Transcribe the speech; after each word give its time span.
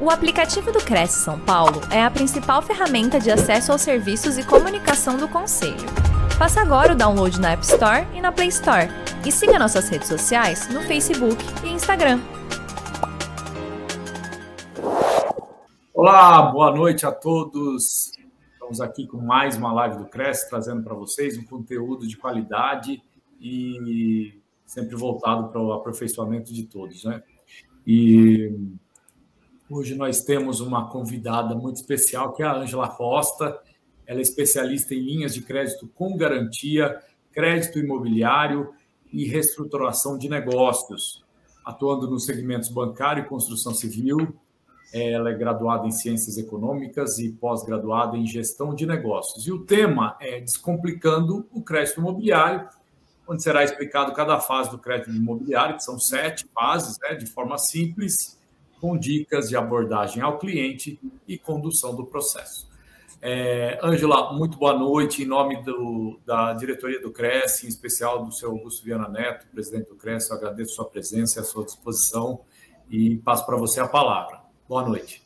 O 0.00 0.10
aplicativo 0.10 0.70
do 0.70 0.78
Cresce 0.78 1.24
São 1.24 1.40
Paulo 1.40 1.80
é 1.92 2.00
a 2.00 2.08
principal 2.08 2.62
ferramenta 2.62 3.18
de 3.18 3.32
acesso 3.32 3.72
aos 3.72 3.82
serviços 3.82 4.38
e 4.38 4.46
comunicação 4.46 5.16
do 5.18 5.26
Conselho. 5.26 5.74
Faça 6.38 6.60
agora 6.60 6.92
o 6.92 6.96
download 6.96 7.40
na 7.40 7.50
App 7.50 7.64
Store 7.64 8.06
e 8.14 8.20
na 8.20 8.30
Play 8.30 8.46
Store. 8.46 8.86
E 9.26 9.32
siga 9.32 9.58
nossas 9.58 9.88
redes 9.88 10.06
sociais 10.06 10.72
no 10.72 10.82
Facebook 10.82 11.36
e 11.64 11.70
Instagram. 11.70 12.20
Olá, 15.92 16.42
boa 16.42 16.72
noite 16.72 17.04
a 17.04 17.10
todos. 17.10 18.12
Estamos 18.52 18.80
aqui 18.80 19.04
com 19.04 19.16
mais 19.16 19.56
uma 19.56 19.72
live 19.72 19.98
do 19.98 20.04
Cresce, 20.04 20.48
trazendo 20.48 20.84
para 20.84 20.94
vocês 20.94 21.36
um 21.36 21.44
conteúdo 21.44 22.06
de 22.06 22.16
qualidade 22.16 23.02
e 23.40 24.40
sempre 24.64 24.94
voltado 24.94 25.48
para 25.48 25.60
o 25.60 25.72
aperfeiçoamento 25.72 26.54
de 26.54 26.62
todos, 26.66 27.02
né? 27.02 27.20
E 27.84 28.78
Hoje 29.70 29.94
nós 29.94 30.22
temos 30.22 30.60
uma 30.60 30.88
convidada 30.88 31.54
muito 31.54 31.76
especial, 31.76 32.32
que 32.32 32.42
é 32.42 32.46
a 32.46 32.56
Ângela 32.56 32.88
Costa. 32.88 33.60
Ela 34.06 34.20
é 34.20 34.22
especialista 34.22 34.94
em 34.94 35.00
linhas 35.00 35.34
de 35.34 35.42
crédito 35.42 35.86
com 35.94 36.16
garantia, 36.16 36.98
crédito 37.30 37.78
imobiliário 37.78 38.72
e 39.12 39.26
reestruturação 39.26 40.16
de 40.16 40.26
negócios, 40.26 41.22
atuando 41.62 42.08
nos 42.08 42.24
segmentos 42.24 42.70
bancário 42.70 43.24
e 43.24 43.28
construção 43.28 43.74
civil. 43.74 44.34
Ela 44.90 45.32
é 45.32 45.34
graduada 45.34 45.86
em 45.86 45.90
Ciências 45.90 46.38
Econômicas 46.38 47.18
e 47.18 47.30
pós-graduada 47.30 48.16
em 48.16 48.26
Gestão 48.26 48.74
de 48.74 48.86
Negócios. 48.86 49.46
E 49.46 49.52
o 49.52 49.66
tema 49.66 50.16
é 50.18 50.40
Descomplicando 50.40 51.46
o 51.52 51.60
Crédito 51.60 52.00
Imobiliário, 52.00 52.66
onde 53.28 53.42
será 53.42 53.62
explicado 53.62 54.14
cada 54.14 54.40
fase 54.40 54.70
do 54.70 54.78
crédito 54.78 55.10
imobiliário, 55.10 55.76
que 55.76 55.84
são 55.84 55.98
sete 55.98 56.46
fases, 56.54 56.98
né, 57.00 57.16
de 57.16 57.26
forma 57.26 57.58
simples 57.58 58.37
com 58.80 58.96
dicas 58.96 59.48
de 59.48 59.56
abordagem 59.56 60.22
ao 60.22 60.38
cliente 60.38 60.98
e 61.26 61.36
condução 61.36 61.94
do 61.94 62.06
processo. 62.06 62.68
É, 63.20 63.78
Ângela, 63.82 64.32
muito 64.32 64.56
boa 64.58 64.78
noite. 64.78 65.22
Em 65.22 65.26
nome 65.26 65.62
do, 65.62 66.20
da 66.24 66.52
diretoria 66.52 67.00
do 67.00 67.10
CRES, 67.10 67.64
em 67.64 67.68
especial 67.68 68.24
do 68.24 68.32
seu 68.32 68.50
Augusto 68.50 68.84
Viana 68.84 69.08
Neto, 69.08 69.46
presidente 69.52 69.88
do 69.88 69.96
CRES, 69.96 70.30
eu 70.30 70.36
agradeço 70.36 70.74
sua 70.74 70.84
presença 70.84 71.38
e 71.38 71.42
a 71.42 71.44
sua 71.44 71.64
disposição 71.64 72.40
e 72.88 73.16
passo 73.16 73.44
para 73.44 73.56
você 73.56 73.80
a 73.80 73.88
palavra. 73.88 74.40
Boa 74.68 74.86
noite. 74.86 75.22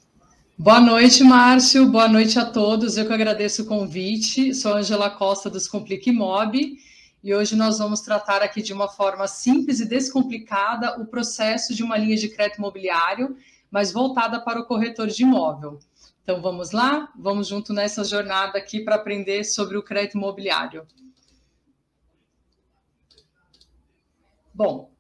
Boa 0.57 0.81
noite, 0.81 1.23
Márcio. 1.23 1.91
Boa 1.91 2.09
noite 2.09 2.39
a 2.39 2.47
todos. 2.47 2.97
Eu 2.97 3.07
que 3.07 3.13
agradeço 3.13 3.63
o 3.63 3.67
convite. 3.67 4.55
Sou 4.55 4.75
Ângela 4.75 5.11
Costa 5.11 5.51
dos 5.51 5.69
Complique 5.69 6.13
Mob 6.13 6.77
e 7.23 7.35
hoje 7.35 7.55
nós 7.55 7.79
vamos 7.79 8.01
tratar 8.01 8.43
aqui 8.43 8.61
de 8.61 8.73
uma 8.73 8.89
forma 8.89 9.29
simples 9.29 9.79
e 9.79 9.87
descomplicada 9.87 11.01
o 11.01 11.07
processo 11.07 11.73
de 11.73 11.83
uma 11.83 11.97
linha 11.97 12.17
de 12.17 12.29
crédito 12.29 12.59
imobiliário, 12.59 13.37
mas 13.71 13.93
voltada 13.93 14.41
para 14.41 14.61
o 14.61 14.67
corretor 14.67 15.07
de 15.07 15.23
imóvel. 15.23 15.79
Então 16.23 16.43
vamos 16.43 16.73
lá? 16.73 17.13
Vamos 17.17 17.47
junto 17.47 17.73
nessa 17.73 18.03
jornada 18.03 18.59
aqui 18.59 18.81
para 18.81 18.97
aprender 18.97 19.45
sobre 19.45 19.77
o 19.77 19.83
crédito 19.83 20.17
imobiliário. 20.17 20.87
Bom, 24.53 24.91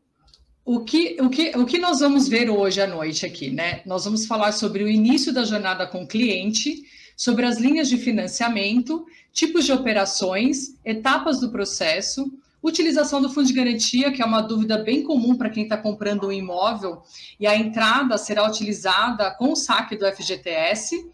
o 0.64 0.84
que, 0.84 1.16
o, 1.20 1.28
que, 1.28 1.50
o 1.56 1.66
que 1.66 1.78
nós 1.78 2.00
vamos 2.00 2.28
ver 2.28 2.48
hoje 2.48 2.80
à 2.80 2.86
noite 2.86 3.26
aqui, 3.26 3.50
né? 3.50 3.82
Nós 3.84 4.04
vamos 4.04 4.26
falar 4.26 4.52
sobre 4.52 4.84
o 4.84 4.88
início 4.88 5.32
da 5.32 5.44
jornada 5.44 5.86
com 5.88 6.04
o 6.04 6.08
cliente, 6.08 6.82
sobre 7.16 7.46
as 7.46 7.58
linhas 7.58 7.88
de 7.88 7.96
financiamento, 7.96 9.06
tipos 9.32 9.64
de 9.64 9.72
operações, 9.72 10.76
etapas 10.84 11.40
do 11.40 11.50
processo, 11.50 12.32
utilização 12.62 13.20
do 13.20 13.28
fundo 13.28 13.48
de 13.48 13.52
garantia, 13.52 14.12
que 14.12 14.22
é 14.22 14.24
uma 14.24 14.40
dúvida 14.40 14.78
bem 14.78 15.02
comum 15.02 15.36
para 15.36 15.50
quem 15.50 15.64
está 15.64 15.76
comprando 15.76 16.28
um 16.28 16.32
imóvel, 16.32 17.02
e 17.40 17.46
a 17.46 17.56
entrada 17.56 18.16
será 18.16 18.46
utilizada 18.46 19.30
com 19.32 19.52
o 19.52 19.56
saque 19.56 19.96
do 19.96 20.06
FGTS. 20.06 21.10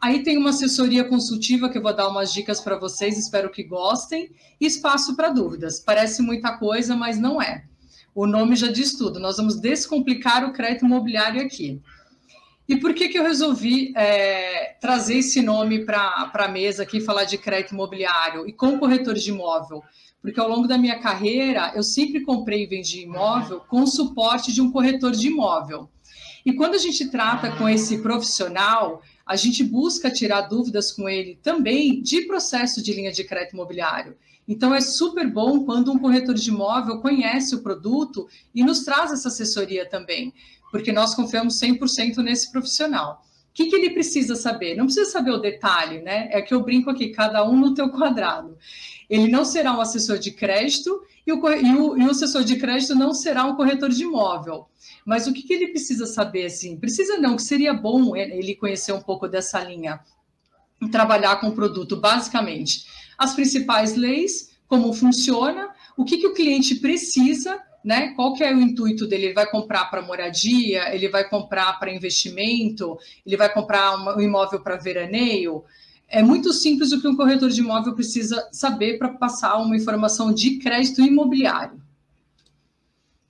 Aí 0.00 0.22
tem 0.22 0.36
uma 0.36 0.50
assessoria 0.50 1.04
consultiva 1.04 1.68
que 1.68 1.78
eu 1.78 1.82
vou 1.82 1.94
dar 1.94 2.08
umas 2.08 2.32
dicas 2.32 2.60
para 2.60 2.78
vocês, 2.78 3.18
espero 3.18 3.50
que 3.50 3.62
gostem, 3.62 4.30
e 4.60 4.66
espaço 4.66 5.16
para 5.16 5.30
dúvidas. 5.30 5.80
Parece 5.80 6.22
muita 6.22 6.56
coisa, 6.56 6.94
mas 6.94 7.18
não 7.18 7.40
é. 7.40 7.64
O 8.14 8.26
nome 8.26 8.56
já 8.56 8.70
diz 8.70 8.94
tudo. 8.94 9.20
Nós 9.20 9.36
vamos 9.36 9.60
descomplicar 9.60 10.44
o 10.44 10.52
crédito 10.52 10.84
imobiliário 10.84 11.40
aqui. 11.42 11.80
E 12.70 12.76
por 12.76 12.94
que, 12.94 13.08
que 13.08 13.18
eu 13.18 13.24
resolvi 13.24 13.92
é, 13.96 14.76
trazer 14.80 15.16
esse 15.16 15.42
nome 15.42 15.84
para 15.84 16.30
a 16.32 16.46
mesa 16.46 16.84
aqui, 16.84 17.00
falar 17.00 17.24
de 17.24 17.36
crédito 17.36 17.72
imobiliário 17.72 18.46
e 18.46 18.52
com 18.52 18.78
corretores 18.78 19.24
de 19.24 19.30
imóvel? 19.30 19.82
Porque 20.22 20.38
ao 20.38 20.48
longo 20.48 20.68
da 20.68 20.78
minha 20.78 21.00
carreira, 21.00 21.72
eu 21.74 21.82
sempre 21.82 22.20
comprei 22.20 22.62
e 22.62 22.66
vendi 22.68 23.00
imóvel 23.00 23.60
com 23.68 23.84
suporte 23.88 24.52
de 24.52 24.62
um 24.62 24.70
corretor 24.70 25.10
de 25.10 25.26
imóvel. 25.26 25.90
E 26.46 26.52
quando 26.52 26.76
a 26.76 26.78
gente 26.78 27.10
trata 27.10 27.50
com 27.56 27.68
esse 27.68 27.98
profissional, 27.98 29.02
a 29.26 29.34
gente 29.34 29.64
busca 29.64 30.08
tirar 30.08 30.42
dúvidas 30.42 30.92
com 30.92 31.08
ele 31.08 31.40
também 31.42 32.00
de 32.00 32.22
processo 32.22 32.80
de 32.80 32.92
linha 32.92 33.10
de 33.10 33.24
crédito 33.24 33.54
imobiliário. 33.54 34.16
Então, 34.46 34.72
é 34.72 34.80
super 34.80 35.28
bom 35.28 35.64
quando 35.64 35.90
um 35.90 35.98
corretor 35.98 36.36
de 36.36 36.50
imóvel 36.50 37.00
conhece 37.00 37.52
o 37.52 37.62
produto 37.62 38.28
e 38.54 38.62
nos 38.62 38.84
traz 38.84 39.12
essa 39.12 39.26
assessoria 39.26 39.88
também 39.88 40.32
porque 40.70 40.92
nós 40.92 41.14
confiamos 41.14 41.58
100% 41.60 42.18
nesse 42.18 42.50
profissional. 42.50 43.24
O 43.50 43.52
que, 43.52 43.66
que, 43.66 43.74
ele 43.74 43.90
precisa 43.90 44.36
saber? 44.36 44.76
Não 44.76 44.84
precisa 44.84 45.10
saber 45.10 45.32
o 45.32 45.38
detalhe, 45.38 46.00
né? 46.00 46.28
É 46.30 46.40
que 46.40 46.54
eu 46.54 46.62
brinco 46.62 46.88
aqui, 46.88 47.08
cada 47.08 47.44
um 47.44 47.56
no 47.56 47.74
teu 47.74 47.90
quadrado. 47.90 48.56
Ele 49.08 49.28
não 49.28 49.44
será 49.44 49.76
um 49.76 49.80
assessor 49.80 50.18
de 50.18 50.30
crédito 50.30 51.02
e 51.26 51.32
o, 51.32 51.52
e 51.52 51.74
o, 51.74 51.98
e 51.98 52.06
o 52.06 52.10
assessor 52.10 52.44
de 52.44 52.56
crédito 52.56 52.94
não 52.94 53.12
será 53.12 53.44
um 53.44 53.56
corretor 53.56 53.90
de 53.90 54.04
imóvel. 54.04 54.66
Mas 55.04 55.26
o 55.26 55.32
que, 55.32 55.42
que 55.42 55.52
ele 55.52 55.68
precisa 55.68 56.06
saber, 56.06 56.46
assim? 56.46 56.76
Precisa 56.76 57.18
não, 57.18 57.34
que 57.34 57.42
seria 57.42 57.74
bom 57.74 58.14
ele 58.14 58.54
conhecer 58.54 58.92
um 58.92 59.00
pouco 59.00 59.26
dessa 59.26 59.60
linha 59.62 60.00
trabalhar 60.88 61.36
com 61.40 61.48
o 61.48 61.54
produto, 61.54 61.96
basicamente. 61.96 62.86
As 63.18 63.34
principais 63.34 63.94
leis, 63.96 64.50
como 64.66 64.92
funciona, 64.92 65.68
o 65.96 66.04
que, 66.04 66.18
que 66.18 66.26
o 66.26 66.34
cliente 66.34 66.76
precisa 66.76 67.60
né? 67.84 68.08
Qual 68.14 68.34
que 68.34 68.44
é 68.44 68.54
o 68.54 68.60
intuito 68.60 69.06
dele? 69.06 69.26
Ele 69.26 69.34
vai 69.34 69.50
comprar 69.50 69.86
para 69.86 70.02
moradia, 70.02 70.94
ele 70.94 71.08
vai 71.08 71.28
comprar 71.28 71.78
para 71.78 71.92
investimento, 71.92 72.98
ele 73.24 73.36
vai 73.36 73.52
comprar 73.52 73.96
um 73.96 74.20
imóvel 74.20 74.60
para 74.60 74.76
veraneio. 74.76 75.64
É 76.08 76.22
muito 76.22 76.52
simples 76.52 76.92
o 76.92 77.00
que 77.00 77.08
um 77.08 77.16
corretor 77.16 77.48
de 77.48 77.60
imóvel 77.60 77.94
precisa 77.94 78.48
saber 78.52 78.98
para 78.98 79.10
passar 79.10 79.56
uma 79.58 79.76
informação 79.76 80.32
de 80.32 80.58
crédito 80.58 81.00
imobiliário. 81.00 81.80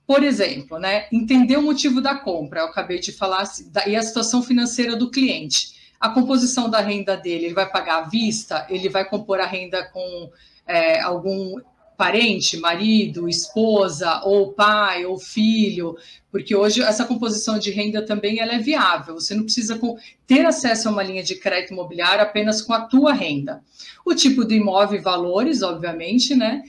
Por 0.05 0.23
exemplo, 0.23 0.77
né, 0.77 1.07
entender 1.11 1.57
o 1.57 1.61
motivo 1.61 2.01
da 2.01 2.15
compra, 2.15 2.61
eu 2.61 2.65
acabei 2.65 2.99
de 2.99 3.13
falar, 3.13 3.49
e 3.87 3.95
a 3.95 4.03
situação 4.03 4.43
financeira 4.43 4.95
do 4.95 5.09
cliente. 5.09 5.79
A 5.97 6.09
composição 6.09 6.69
da 6.69 6.81
renda 6.81 7.15
dele, 7.15 7.45
ele 7.45 7.53
vai 7.53 7.69
pagar 7.69 7.99
à 7.99 8.01
vista, 8.09 8.65
ele 8.69 8.89
vai 8.89 9.05
compor 9.05 9.39
a 9.39 9.45
renda 9.45 9.85
com 9.85 10.29
é, 10.65 10.99
algum 10.99 11.55
parente, 12.01 12.57
marido, 12.57 13.29
esposa, 13.29 14.21
ou 14.23 14.53
pai, 14.53 15.05
ou 15.05 15.19
filho, 15.19 15.95
porque 16.31 16.55
hoje 16.55 16.81
essa 16.81 17.05
composição 17.05 17.59
de 17.59 17.69
renda 17.69 18.03
também 18.03 18.39
ela 18.39 18.53
é 18.53 18.57
viável. 18.57 19.13
Você 19.13 19.35
não 19.35 19.43
precisa 19.43 19.79
ter 20.25 20.43
acesso 20.43 20.89
a 20.89 20.91
uma 20.91 21.03
linha 21.03 21.21
de 21.21 21.35
crédito 21.35 21.73
imobiliário 21.73 22.23
apenas 22.23 22.59
com 22.59 22.73
a 22.73 22.81
tua 22.81 23.13
renda. 23.13 23.61
O 24.03 24.15
tipo 24.15 24.43
do 24.43 24.51
imóvel 24.51 24.99
e 24.99 25.03
valores, 25.03 25.61
obviamente, 25.61 26.33
né? 26.33 26.63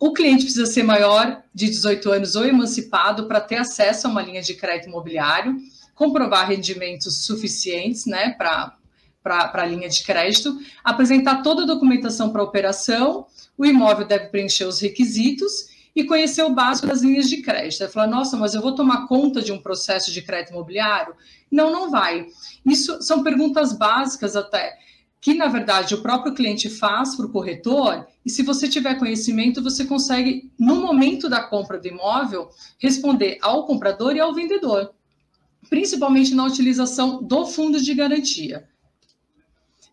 O 0.00 0.14
cliente 0.14 0.44
precisa 0.44 0.64
ser 0.64 0.82
maior 0.82 1.42
de 1.54 1.66
18 1.66 2.10
anos 2.10 2.34
ou 2.34 2.46
emancipado 2.46 3.28
para 3.28 3.42
ter 3.42 3.56
acesso 3.56 4.06
a 4.06 4.10
uma 4.10 4.22
linha 4.22 4.40
de 4.40 4.54
crédito 4.54 4.88
imobiliário, 4.88 5.58
comprovar 5.94 6.48
rendimentos 6.48 7.26
suficientes, 7.26 8.06
né, 8.06 8.30
para 8.30 8.74
para 9.24 9.50
a 9.52 9.66
linha 9.66 9.88
de 9.88 10.04
crédito, 10.04 10.56
apresentar 10.84 11.42
toda 11.42 11.64
a 11.64 11.66
documentação 11.66 12.30
para 12.30 12.42
a 12.42 12.44
operação 12.44 13.26
o 13.56 13.64
imóvel 13.64 14.06
deve 14.06 14.26
preencher 14.26 14.64
os 14.64 14.80
requisitos 14.80 15.72
e 15.94 16.04
conhecer 16.04 16.42
o 16.42 16.52
básico 16.52 16.88
das 16.88 17.02
linhas 17.02 17.28
de 17.28 17.40
crédito. 17.40 17.78
Vai 17.80 17.88
falar, 17.88 18.06
nossa, 18.08 18.36
mas 18.36 18.54
eu 18.54 18.60
vou 18.60 18.74
tomar 18.74 19.06
conta 19.06 19.40
de 19.40 19.52
um 19.52 19.60
processo 19.60 20.12
de 20.12 20.22
crédito 20.22 20.52
imobiliário? 20.52 21.14
Não, 21.50 21.70
não 21.70 21.88
vai. 21.88 22.26
Isso 22.66 23.00
são 23.00 23.22
perguntas 23.22 23.72
básicas 23.72 24.34
até, 24.34 24.76
que 25.20 25.34
na 25.34 25.46
verdade 25.46 25.94
o 25.94 26.02
próprio 26.02 26.34
cliente 26.34 26.68
faz 26.68 27.14
para 27.14 27.26
o 27.26 27.30
corretor, 27.30 28.06
e 28.26 28.30
se 28.30 28.42
você 28.42 28.68
tiver 28.68 28.98
conhecimento, 28.98 29.62
você 29.62 29.84
consegue, 29.84 30.50
no 30.58 30.76
momento 30.76 31.28
da 31.28 31.42
compra 31.42 31.78
do 31.78 31.86
imóvel, 31.86 32.48
responder 32.78 33.38
ao 33.40 33.64
comprador 33.64 34.16
e 34.16 34.20
ao 34.20 34.34
vendedor, 34.34 34.92
principalmente 35.70 36.34
na 36.34 36.44
utilização 36.44 37.22
do 37.22 37.46
fundo 37.46 37.80
de 37.80 37.94
garantia. 37.94 38.68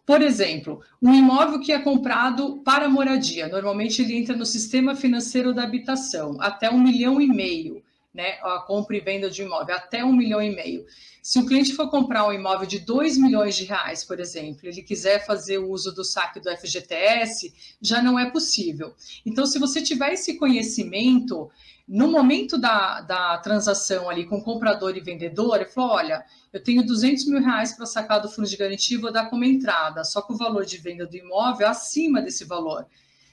Por 0.06 0.22
exemplo, 0.22 0.82
um 1.02 1.14
imóvel 1.14 1.60
que 1.60 1.72
é 1.72 1.80
comprado 1.80 2.62
para 2.64 2.90
moradia, 2.90 3.48
normalmente 3.48 4.02
ele 4.02 4.16
entra 4.16 4.36
no 4.36 4.46
sistema 4.46 4.96
financeiro 4.96 5.54
da 5.54 5.64
habitação, 5.64 6.38
até 6.40 6.70
um 6.70 6.82
milhão 6.82 7.22
e 7.22 7.28
meio. 7.28 7.84
Né, 8.14 8.40
a 8.42 8.60
compra 8.60 8.98
e 8.98 9.00
venda 9.00 9.30
de 9.30 9.42
imóvel, 9.42 9.76
até 9.76 10.04
um 10.04 10.14
milhão 10.14 10.42
e 10.42 10.54
meio. 10.54 10.86
Se 11.22 11.40
o 11.40 11.46
cliente 11.46 11.74
for 11.74 11.90
comprar 11.90 12.28
um 12.28 12.34
imóvel 12.34 12.68
de 12.68 12.80
2 12.80 13.18
milhões 13.18 13.56
de 13.56 13.64
reais, 13.64 14.04
por 14.04 14.20
exemplo, 14.20 14.62
ele 14.64 14.82
quiser 14.82 15.26
fazer 15.26 15.60
o 15.60 15.70
uso 15.70 15.94
do 15.94 16.04
saque 16.04 16.40
do 16.40 16.50
FGTS, 16.50 17.54
já 17.82 18.02
não 18.02 18.18
é 18.18 18.30
possível. 18.30 18.94
Então, 19.26 19.46
se 19.46 19.60
você 19.60 19.82
tiver 19.82 20.14
esse 20.14 20.38
conhecimento, 20.38 21.50
no 21.88 22.08
momento 22.10 22.58
da, 22.58 23.02
da 23.02 23.38
transação 23.38 24.10
ali 24.10 24.26
com 24.26 24.42
comprador 24.42 24.96
e 24.98 25.02
vendedor, 25.02 25.58
ele 25.58 25.66
falou: 25.66 25.92
olha, 25.92 26.26
eu 26.52 26.64
tenho 26.64 26.86
200 26.86 27.26
mil 27.28 27.42
reais 27.42 27.74
para 27.74 27.86
sacar 27.86 28.22
do 28.22 28.30
fundo 28.30 28.48
de 28.48 28.58
garantia, 28.58 29.00
vou 29.00 29.12
dar 29.12 29.30
como 29.30 29.44
entrada, 29.44 30.04
só 30.04 30.22
que 30.22 30.34
o 30.34 30.38
valor 30.38 30.66
de 30.66 30.78
venda 30.78 31.06
do 31.06 31.16
imóvel 31.16 31.68
é 31.68 31.70
acima 31.70 32.22
desse 32.22 32.46
valor. 32.46 32.86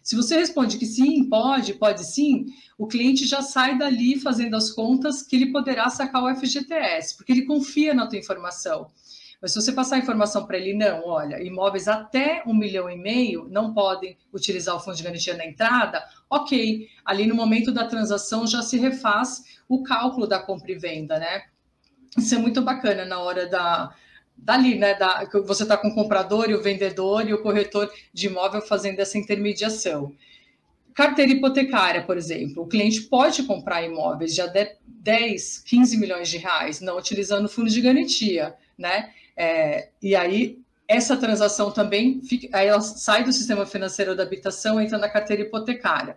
Se 0.09 0.17
você 0.17 0.39
responde 0.39 0.79
que 0.79 0.87
sim, 0.87 1.29
pode, 1.29 1.75
pode 1.75 2.03
sim, 2.03 2.47
o 2.79 2.87
cliente 2.87 3.27
já 3.27 3.43
sai 3.43 3.77
dali 3.77 4.19
fazendo 4.19 4.57
as 4.57 4.71
contas 4.71 5.23
que 5.23 5.37
ele 5.37 5.53
poderá 5.53 5.91
sacar 5.91 6.25
o 6.25 6.35
FGTS, 6.35 7.15
porque 7.15 7.31
ele 7.31 7.45
confia 7.45 7.93
na 7.93 8.07
tua 8.07 8.19
informação. 8.19 8.91
Mas 9.39 9.53
se 9.53 9.61
você 9.61 9.71
passar 9.71 9.97
a 9.97 9.99
informação 9.99 10.47
para 10.47 10.57
ele, 10.57 10.73
não, 10.73 11.07
olha, 11.07 11.43
imóveis 11.43 11.89
até 11.89 12.43
um 12.47 12.55
milhão 12.55 12.89
e 12.89 12.97
meio 12.97 13.49
não 13.51 13.75
podem 13.75 14.17
utilizar 14.33 14.75
o 14.77 14.81
fundo 14.81 14.97
de 14.97 15.03
garantia 15.03 15.37
na 15.37 15.45
entrada, 15.45 16.03
ok. 16.31 16.89
Ali 17.05 17.27
no 17.27 17.35
momento 17.35 17.71
da 17.71 17.85
transação 17.85 18.47
já 18.47 18.63
se 18.63 18.79
refaz 18.79 19.59
o 19.69 19.83
cálculo 19.83 20.27
da 20.27 20.39
compra 20.39 20.73
e 20.73 20.79
venda, 20.79 21.19
né? 21.19 21.43
Isso 22.17 22.35
é 22.35 22.39
muito 22.39 22.63
bacana 22.63 23.05
na 23.05 23.19
hora 23.19 23.47
da, 23.47 23.95
dali, 24.39 24.79
né? 24.79 24.95
Da, 24.95 25.27
que 25.27 25.41
você 25.41 25.65
está 25.65 25.77
com 25.77 25.89
o 25.89 25.95
comprador 25.95 26.49
e 26.49 26.55
o 26.55 26.63
vendedor 26.63 27.29
e 27.29 27.35
o 27.35 27.43
corretor 27.43 27.91
de 28.13 28.27
imóvel 28.27 28.63
fazendo 28.63 29.01
essa 29.01 29.19
intermediação. 29.19 30.15
Carteira 30.95 31.31
hipotecária, 31.31 32.03
por 32.03 32.17
exemplo, 32.17 32.65
o 32.65 32.67
cliente 32.67 33.03
pode 33.03 33.45
comprar 33.45 33.83
imóveis 33.83 34.35
de 34.35 34.41
até 34.41 34.79
10, 34.85 35.59
15 35.59 35.97
milhões 35.97 36.29
de 36.29 36.39
reais, 36.39 36.81
não 36.81 36.99
utilizando 36.99 37.49
fundo 37.49 37.71
de 37.71 37.81
garantia, 37.81 38.55
né? 38.77 39.13
É, 39.37 39.91
e 40.03 40.17
aí 40.17 40.59
essa 40.89 41.17
transação 41.17 41.71
também 41.71 42.21
fica, 42.23 42.49
aí 42.57 42.67
ela 42.67 42.81
sai 42.81 43.23
do 43.23 43.33
sistema 43.33 43.67
financeiro 43.67 44.17
da 44.17 44.23
habitação, 44.23 44.81
entra 44.81 44.97
na 44.99 45.09
carteira 45.09 45.43
hipotecária. 45.43 46.17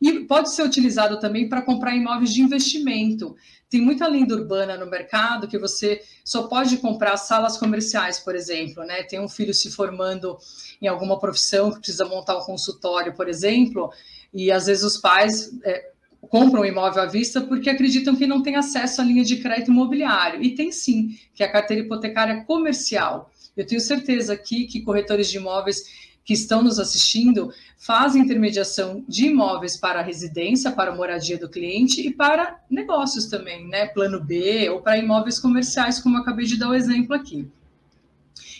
E 0.00 0.20
pode 0.20 0.52
ser 0.52 0.62
utilizado 0.62 1.18
também 1.18 1.48
para 1.48 1.62
comprar 1.62 1.94
imóveis 1.94 2.32
de 2.32 2.42
investimento. 2.42 3.36
Tem 3.68 3.80
muita 3.80 4.06
lenda 4.06 4.34
urbana 4.34 4.76
no 4.76 4.86
mercado 4.86 5.48
que 5.48 5.58
você 5.58 6.00
só 6.24 6.44
pode 6.44 6.76
comprar 6.76 7.16
salas 7.16 7.56
comerciais, 7.56 8.18
por 8.18 8.36
exemplo, 8.36 8.84
né? 8.84 9.02
Tem 9.02 9.18
um 9.18 9.28
filho 9.28 9.52
se 9.52 9.70
formando 9.70 10.38
em 10.80 10.86
alguma 10.86 11.18
profissão 11.18 11.72
que 11.72 11.78
precisa 11.78 12.04
montar 12.04 12.38
um 12.38 12.44
consultório, 12.44 13.14
por 13.14 13.28
exemplo, 13.28 13.90
e 14.32 14.52
às 14.52 14.66
vezes 14.66 14.84
os 14.84 14.96
pais 14.96 15.50
é, 15.64 15.90
compram 16.28 16.62
um 16.62 16.64
imóvel 16.64 17.02
à 17.02 17.06
vista 17.06 17.40
porque 17.40 17.70
acreditam 17.70 18.16
que 18.16 18.26
não 18.26 18.42
tem 18.42 18.56
acesso 18.56 19.00
à 19.00 19.04
linha 19.04 19.24
de 19.24 19.36
crédito 19.36 19.70
imobiliário. 19.70 20.42
E 20.42 20.54
tem 20.54 20.70
sim, 20.70 21.18
que 21.34 21.42
é 21.42 21.46
a 21.46 21.52
carteira 21.52 21.82
hipotecária 21.82 22.44
comercial. 22.44 23.30
Eu 23.56 23.66
tenho 23.66 23.80
certeza 23.80 24.32
aqui 24.32 24.66
que 24.66 24.82
corretores 24.82 25.30
de 25.30 25.36
imóveis 25.36 26.03
que 26.24 26.32
estão 26.32 26.62
nos 26.62 26.78
assistindo 26.78 27.52
fazem 27.76 28.22
intermediação 28.22 29.04
de 29.06 29.26
imóveis 29.26 29.76
para 29.76 30.00
residência, 30.00 30.72
para 30.72 30.94
moradia 30.94 31.38
do 31.38 31.50
cliente 31.50 32.00
e 32.00 32.10
para 32.10 32.60
negócios 32.70 33.26
também, 33.26 33.68
né? 33.68 33.86
Plano 33.86 34.24
B 34.24 34.70
ou 34.70 34.80
para 34.80 34.96
imóveis 34.96 35.38
comerciais, 35.38 36.00
como 36.00 36.16
acabei 36.16 36.46
de 36.46 36.58
dar 36.58 36.70
o 36.70 36.74
exemplo 36.74 37.14
aqui. 37.14 37.46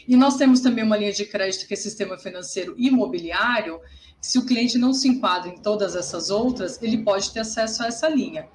E 0.06 0.14
nós 0.16 0.36
temos 0.36 0.60
também 0.60 0.84
uma 0.84 0.96
linha 0.96 1.12
de 1.12 1.24
crédito 1.24 1.66
que 1.66 1.72
é 1.72 1.76
sistema 1.76 2.18
financeiro 2.18 2.74
imobiliário. 2.76 3.80
Se 4.20 4.38
o 4.38 4.44
cliente 4.44 4.76
não 4.76 4.92
se 4.92 5.08
enquadra 5.08 5.50
em 5.50 5.56
todas 5.56 5.96
essas 5.96 6.28
outras, 6.28 6.80
ele 6.82 6.98
pode 6.98 7.32
ter 7.32 7.40
acesso 7.40 7.82
a 7.82 7.86
essa 7.86 8.08
linha. 8.08 8.46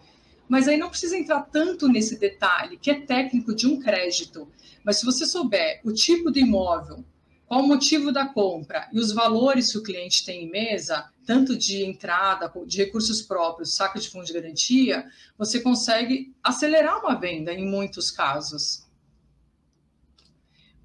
Mas 0.47 0.67
aí 0.67 0.77
não 0.77 0.89
precisa 0.89 1.17
entrar 1.17 1.41
tanto 1.51 1.87
nesse 1.87 2.19
detalhe, 2.19 2.77
que 2.77 2.91
é 2.91 2.99
técnico 3.01 3.55
de 3.55 3.65
um 3.65 3.79
crédito. 3.79 4.47
Mas 4.83 4.97
se 4.97 5.05
você 5.05 5.25
souber 5.25 5.81
o 5.83 5.91
tipo 5.91 6.31
de 6.31 6.41
imóvel, 6.41 7.03
qual 7.49 7.61
o 7.61 7.67
motivo 7.67 8.11
da 8.11 8.27
compra 8.27 8.87
e 8.93 8.99
os 8.99 9.11
valores 9.11 9.71
que 9.71 9.79
o 9.79 9.81
cliente 9.81 10.23
tem 10.23 10.43
em 10.43 10.51
mesa, 10.51 11.11
tanto 11.25 11.57
de 11.57 11.83
entrada, 11.83 12.53
de 12.67 12.77
recursos 12.77 13.23
próprios, 13.23 13.75
saco 13.75 13.99
de 13.99 14.07
fundo 14.07 14.23
de 14.23 14.33
garantia, 14.33 15.03
você 15.35 15.59
consegue 15.59 16.31
acelerar 16.43 16.99
uma 16.99 17.19
venda 17.19 17.51
em 17.51 17.65
muitos 17.65 18.11
casos. 18.11 18.87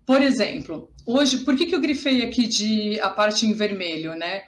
Por 0.06 0.22
exemplo, 0.22 0.90
hoje, 1.04 1.44
por 1.44 1.54
que, 1.54 1.66
que 1.66 1.74
eu 1.74 1.82
grifei 1.82 2.22
aqui 2.22 2.46
de 2.46 2.98
a 3.00 3.10
parte 3.10 3.44
em 3.44 3.52
vermelho, 3.52 4.14
né? 4.14 4.44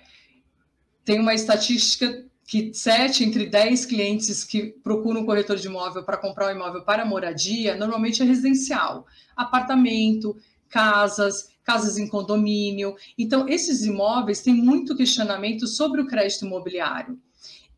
Tem 1.04 1.20
uma 1.20 1.34
estatística 1.34 2.24
que 2.46 2.72
7 2.72 3.24
entre 3.24 3.44
10 3.44 3.84
clientes 3.84 4.42
que 4.42 4.68
procuram 4.82 5.20
um 5.20 5.26
corretor 5.26 5.58
de 5.58 5.66
imóvel 5.66 6.02
para 6.02 6.16
comprar 6.16 6.48
um 6.48 6.56
imóvel 6.56 6.82
para 6.82 7.04
moradia, 7.04 7.76
normalmente 7.76 8.22
é 8.22 8.24
residencial, 8.24 9.06
apartamento, 9.36 10.34
casas, 10.70 11.54
casas 11.66 11.98
em 11.98 12.06
condomínio. 12.06 12.94
Então, 13.18 13.48
esses 13.48 13.84
imóveis 13.84 14.40
têm 14.40 14.54
muito 14.54 14.96
questionamento 14.96 15.66
sobre 15.66 16.00
o 16.00 16.06
crédito 16.06 16.46
imobiliário. 16.46 17.18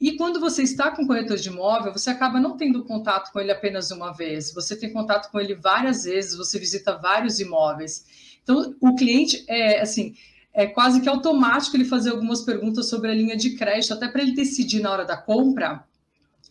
E 0.01 0.13
quando 0.17 0.39
você 0.39 0.63
está 0.63 0.93
com 0.93 1.07
corretor 1.07 1.39
de 1.39 1.49
imóvel, 1.49 1.93
você 1.93 2.11
acaba 2.11 2.39
não 2.39 2.57
tendo 2.57 2.85
contato 2.85 3.33
com 3.33 3.41
ele 3.41 3.51
apenas 3.51 3.91
uma 3.91 4.13
vez, 4.13 4.53
você 4.53 4.77
tem 4.77 4.93
contato 4.93 5.31
com 5.33 5.41
ele 5.41 5.57
várias 5.57 6.05
vezes, 6.05 6.37
você 6.37 6.59
visita 6.59 6.97
vários 6.97 7.41
imóveis. 7.41 8.05
Então, 8.45 8.77
o 8.81 8.95
cliente 8.95 9.45
é 9.49 9.81
assim, 9.81 10.15
é 10.53 10.67
quase 10.67 11.01
que 11.01 11.09
automático 11.09 11.77
ele 11.77 11.85
fazer 11.85 12.11
algumas 12.11 12.43
perguntas 12.43 12.89
sobre 12.89 13.11
a 13.11 13.15
linha 13.15 13.37
de 13.37 13.57
crédito, 13.57 13.95
até 13.95 14.07
para 14.07 14.23
ele 14.23 14.35
decidir 14.35 14.81
na 14.81 14.93
hora 14.93 15.05
da 15.05 15.17
compra. 15.17 15.83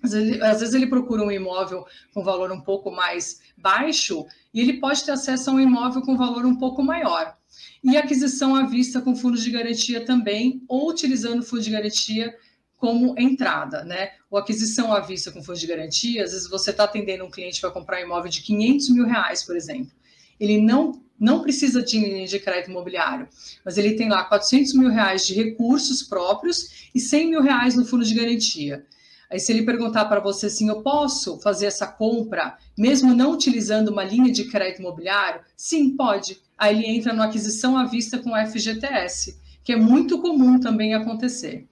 Às 0.04 0.12
vezes, 0.12 0.42
às 0.42 0.60
vezes 0.60 0.76
ele 0.76 0.88
procura 0.88 1.24
um 1.24 1.32
imóvel 1.32 1.86
com 2.14 2.24
valor 2.24 2.52
um 2.52 2.62
pouco 2.62 2.92
mais 2.92 3.40
baixo 3.58 4.26
e 4.58 4.60
ele 4.60 4.74
pode 4.80 5.04
ter 5.04 5.12
acesso 5.12 5.52
a 5.52 5.54
um 5.54 5.60
imóvel 5.60 6.02
com 6.02 6.18
valor 6.18 6.44
um 6.44 6.56
pouco 6.56 6.82
maior. 6.82 7.38
E 7.84 7.96
aquisição 7.96 8.56
à 8.56 8.66
vista 8.66 9.00
com 9.00 9.16
fundo 9.16 9.38
de 9.38 9.52
garantia 9.52 10.04
também, 10.04 10.64
ou 10.68 10.90
utilizando 10.90 11.44
fundo 11.44 11.62
de 11.62 11.70
garantia 11.70 12.36
como 12.76 13.14
entrada, 13.20 13.84
né? 13.84 14.14
Ou 14.32 14.40
aquisição 14.40 14.92
à 14.92 15.00
vista 15.00 15.32
com 15.32 15.44
fundo 15.44 15.60
de 15.60 15.68
garantia, 15.68 16.24
às 16.24 16.32
vezes 16.32 16.50
você 16.50 16.72
está 16.72 16.86
atendendo 16.86 17.24
um 17.24 17.30
cliente 17.30 17.62
vai 17.62 17.70
comprar 17.70 18.00
um 18.00 18.06
imóvel 18.06 18.32
de 18.32 18.42
500 18.42 18.90
mil 18.90 19.06
reais, 19.06 19.44
por 19.44 19.56
exemplo. 19.56 19.92
Ele 20.40 20.60
não, 20.60 21.04
não 21.20 21.44
precisa 21.44 21.84
de 21.84 22.00
linha 22.00 22.26
de 22.26 22.40
crédito 22.40 22.72
imobiliário, 22.72 23.28
mas 23.64 23.78
ele 23.78 23.94
tem 23.94 24.10
lá 24.10 24.24
400 24.24 24.74
mil 24.74 24.90
reais 24.90 25.24
de 25.24 25.36
recursos 25.36 26.02
próprios 26.02 26.90
e 26.96 27.00
100 27.00 27.30
mil 27.30 27.44
reais 27.44 27.76
no 27.76 27.86
fundo 27.86 28.04
de 28.04 28.16
garantia. 28.16 28.88
Aí, 29.30 29.40
se 29.40 29.52
ele 29.52 29.64
perguntar 29.66 30.06
para 30.06 30.22
você 30.22 30.46
assim, 30.46 30.70
eu 30.70 30.82
posso 30.82 31.40
fazer 31.40 31.66
essa 31.66 31.86
compra, 31.86 32.58
mesmo 32.78 33.14
não 33.14 33.32
utilizando 33.32 33.90
uma 33.90 34.04
linha 34.04 34.32
de 34.32 34.46
crédito 34.46 34.80
imobiliário? 34.80 35.42
Sim, 35.56 35.96
pode. 35.96 36.42
Aí 36.58 36.78
ele 36.78 36.88
entra 36.88 37.14
no 37.14 37.22
aquisição 37.22 37.78
à 37.78 37.86
vista 37.86 38.18
com 38.20 38.36
FGTS, 38.36 39.38
que 39.64 39.74
é 39.74 39.76
muito 39.76 40.22
comum 40.22 40.60
também 40.60 40.94
acontecer. 40.94 41.68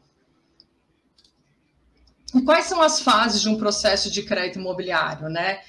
E 2.36 2.42
quais 2.42 2.66
são 2.66 2.82
as 2.82 3.00
fases 3.00 3.42
de 3.42 3.48
um 3.48 3.58
processo 3.58 4.12
de 4.12 4.24
crédito 4.24 4.60
imobiliário, 4.60 5.30
né? 5.30 5.60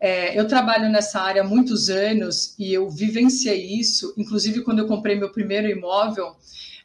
É, 0.00 0.38
eu 0.38 0.46
trabalho 0.46 0.88
nessa 0.88 1.20
área 1.20 1.42
há 1.42 1.44
muitos 1.46 1.88
anos 1.88 2.54
e 2.58 2.72
eu 2.72 2.88
vivenciei 2.88 3.78
isso, 3.78 4.14
inclusive 4.16 4.62
quando 4.62 4.80
eu 4.80 4.86
comprei 4.86 5.16
meu 5.16 5.30
primeiro 5.30 5.68
imóvel, 5.68 6.36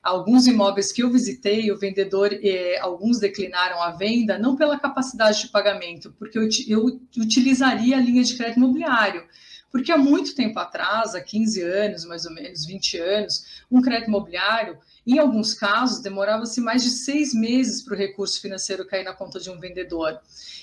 Alguns 0.03 0.47
imóveis 0.47 0.91
que 0.91 1.01
eu 1.01 1.09
visitei, 1.09 1.71
o 1.71 1.79
vendedor, 1.79 2.33
eh, 2.33 2.77
alguns 2.81 3.19
declinaram 3.19 3.81
a 3.81 3.91
venda, 3.91 4.37
não 4.37 4.57
pela 4.57 4.77
capacidade 4.77 5.39
de 5.39 5.47
pagamento, 5.47 6.13
porque 6.19 6.37
eu, 6.37 6.49
eu 6.67 6.99
utilizaria 7.17 7.95
a 7.95 8.01
linha 8.01 8.21
de 8.21 8.35
crédito 8.35 8.57
imobiliário. 8.57 9.23
Porque 9.71 9.91
há 9.91 9.97
muito 9.97 10.35
tempo 10.35 10.59
atrás, 10.59 11.15
há 11.15 11.21
15 11.21 11.61
anos, 11.61 12.05
mais 12.05 12.25
ou 12.25 12.33
menos, 12.33 12.65
20 12.65 12.97
anos, 12.99 13.63
um 13.71 13.81
crédito 13.81 14.09
imobiliário, 14.09 14.77
em 15.07 15.17
alguns 15.19 15.53
casos, 15.53 16.01
demorava-se 16.01 16.61
mais 16.61 16.83
de 16.83 16.89
seis 16.89 17.33
meses 17.33 17.81
para 17.81 17.95
o 17.95 17.97
recurso 17.97 18.41
financeiro 18.41 18.85
cair 18.85 19.03
na 19.03 19.13
conta 19.13 19.39
de 19.39 19.49
um 19.49 19.59
vendedor. 19.59 20.19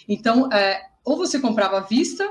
Então, 0.07 0.53
é, 0.53 0.87
ou 1.05 1.17
você 1.17 1.41
comprava 1.41 1.79
à 1.79 1.81
vista, 1.81 2.25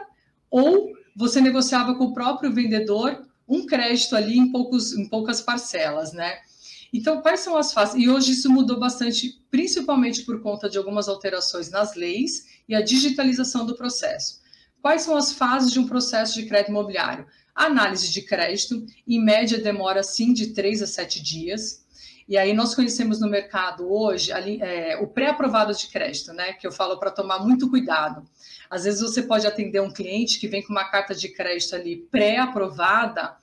ou 0.49 0.93
você 1.15 1.41
negociava 1.41 1.95
com 1.95 2.05
o 2.05 2.13
próprio 2.13 2.53
vendedor 2.53 3.27
um 3.47 3.65
crédito 3.65 4.15
ali 4.15 4.37
em, 4.37 4.51
poucos, 4.51 4.93
em 4.93 5.09
poucas 5.09 5.41
parcelas, 5.41 6.13
né? 6.13 6.37
Então, 6.93 7.21
quais 7.21 7.41
são 7.41 7.55
as 7.55 7.71
fases? 7.73 7.95
E 8.01 8.09
hoje 8.09 8.31
isso 8.31 8.49
mudou 8.49 8.79
bastante, 8.79 9.41
principalmente 9.51 10.23
por 10.23 10.41
conta 10.41 10.69
de 10.69 10.77
algumas 10.77 11.07
alterações 11.07 11.69
nas 11.69 11.95
leis 11.95 12.47
e 12.67 12.75
a 12.75 12.81
digitalização 12.81 13.65
do 13.65 13.75
processo. 13.75 14.39
Quais 14.81 15.01
são 15.01 15.15
as 15.15 15.33
fases 15.33 15.71
de 15.71 15.79
um 15.79 15.87
processo 15.87 16.35
de 16.35 16.45
crédito 16.45 16.69
imobiliário? 16.69 17.25
análise 17.65 18.09
de 18.11 18.21
crédito, 18.21 18.85
em 19.05 19.21
média, 19.21 19.59
demora 19.59 20.01
sim 20.01 20.31
de 20.31 20.47
três 20.53 20.81
a 20.81 20.87
sete 20.87 21.21
dias. 21.21 21.85
E 22.27 22.37
aí 22.37 22.53
nós 22.53 22.73
conhecemos 22.73 23.19
no 23.19 23.27
mercado 23.27 23.91
hoje 23.91 24.31
ali, 24.31 24.61
é, 24.61 24.97
o 24.97 25.07
pré-aprovado 25.07 25.73
de 25.73 25.87
crédito, 25.87 26.31
né? 26.31 26.53
Que 26.53 26.65
eu 26.65 26.71
falo 26.71 26.97
para 26.97 27.11
tomar 27.11 27.39
muito 27.39 27.69
cuidado. 27.69 28.23
Às 28.69 28.83
vezes 28.83 29.01
você 29.01 29.23
pode 29.23 29.45
atender 29.45 29.81
um 29.81 29.91
cliente 29.91 30.39
que 30.39 30.47
vem 30.47 30.63
com 30.63 30.71
uma 30.71 30.85
carta 30.85 31.13
de 31.13 31.27
crédito 31.29 31.75
ali 31.75 32.07
pré-aprovada 32.11 33.35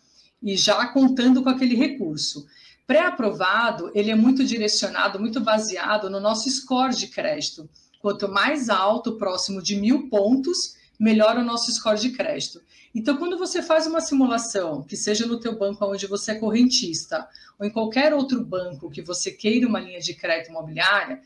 e 0.42 0.56
já 0.56 0.86
contando 0.86 1.42
com 1.42 1.50
aquele 1.50 1.74
recurso. 1.74 2.46
Pré-aprovado, 2.86 3.90
ele 3.94 4.12
é 4.12 4.14
muito 4.14 4.44
direcionado, 4.44 5.18
muito 5.18 5.40
baseado 5.40 6.08
no 6.08 6.20
nosso 6.20 6.48
score 6.48 6.94
de 6.94 7.08
crédito. 7.08 7.68
Quanto 8.00 8.28
mais 8.28 8.68
alto, 8.68 9.18
próximo 9.18 9.60
de 9.60 9.74
mil 9.74 10.08
pontos, 10.08 10.76
melhor 10.98 11.36
o 11.36 11.44
nosso 11.44 11.72
score 11.72 11.98
de 11.98 12.10
crédito. 12.10 12.62
Então, 12.94 13.16
quando 13.16 13.36
você 13.36 13.60
faz 13.60 13.86
uma 13.86 14.00
simulação, 14.00 14.84
que 14.84 14.96
seja 14.96 15.26
no 15.26 15.40
teu 15.40 15.58
banco 15.58 15.84
onde 15.84 16.06
você 16.06 16.32
é 16.32 16.34
correntista, 16.36 17.28
ou 17.58 17.66
em 17.66 17.70
qualquer 17.70 18.14
outro 18.14 18.44
banco 18.44 18.88
que 18.88 19.02
você 19.02 19.32
queira 19.32 19.66
uma 19.66 19.80
linha 19.80 20.00
de 20.00 20.14
crédito 20.14 20.50
imobiliária, 20.50 21.20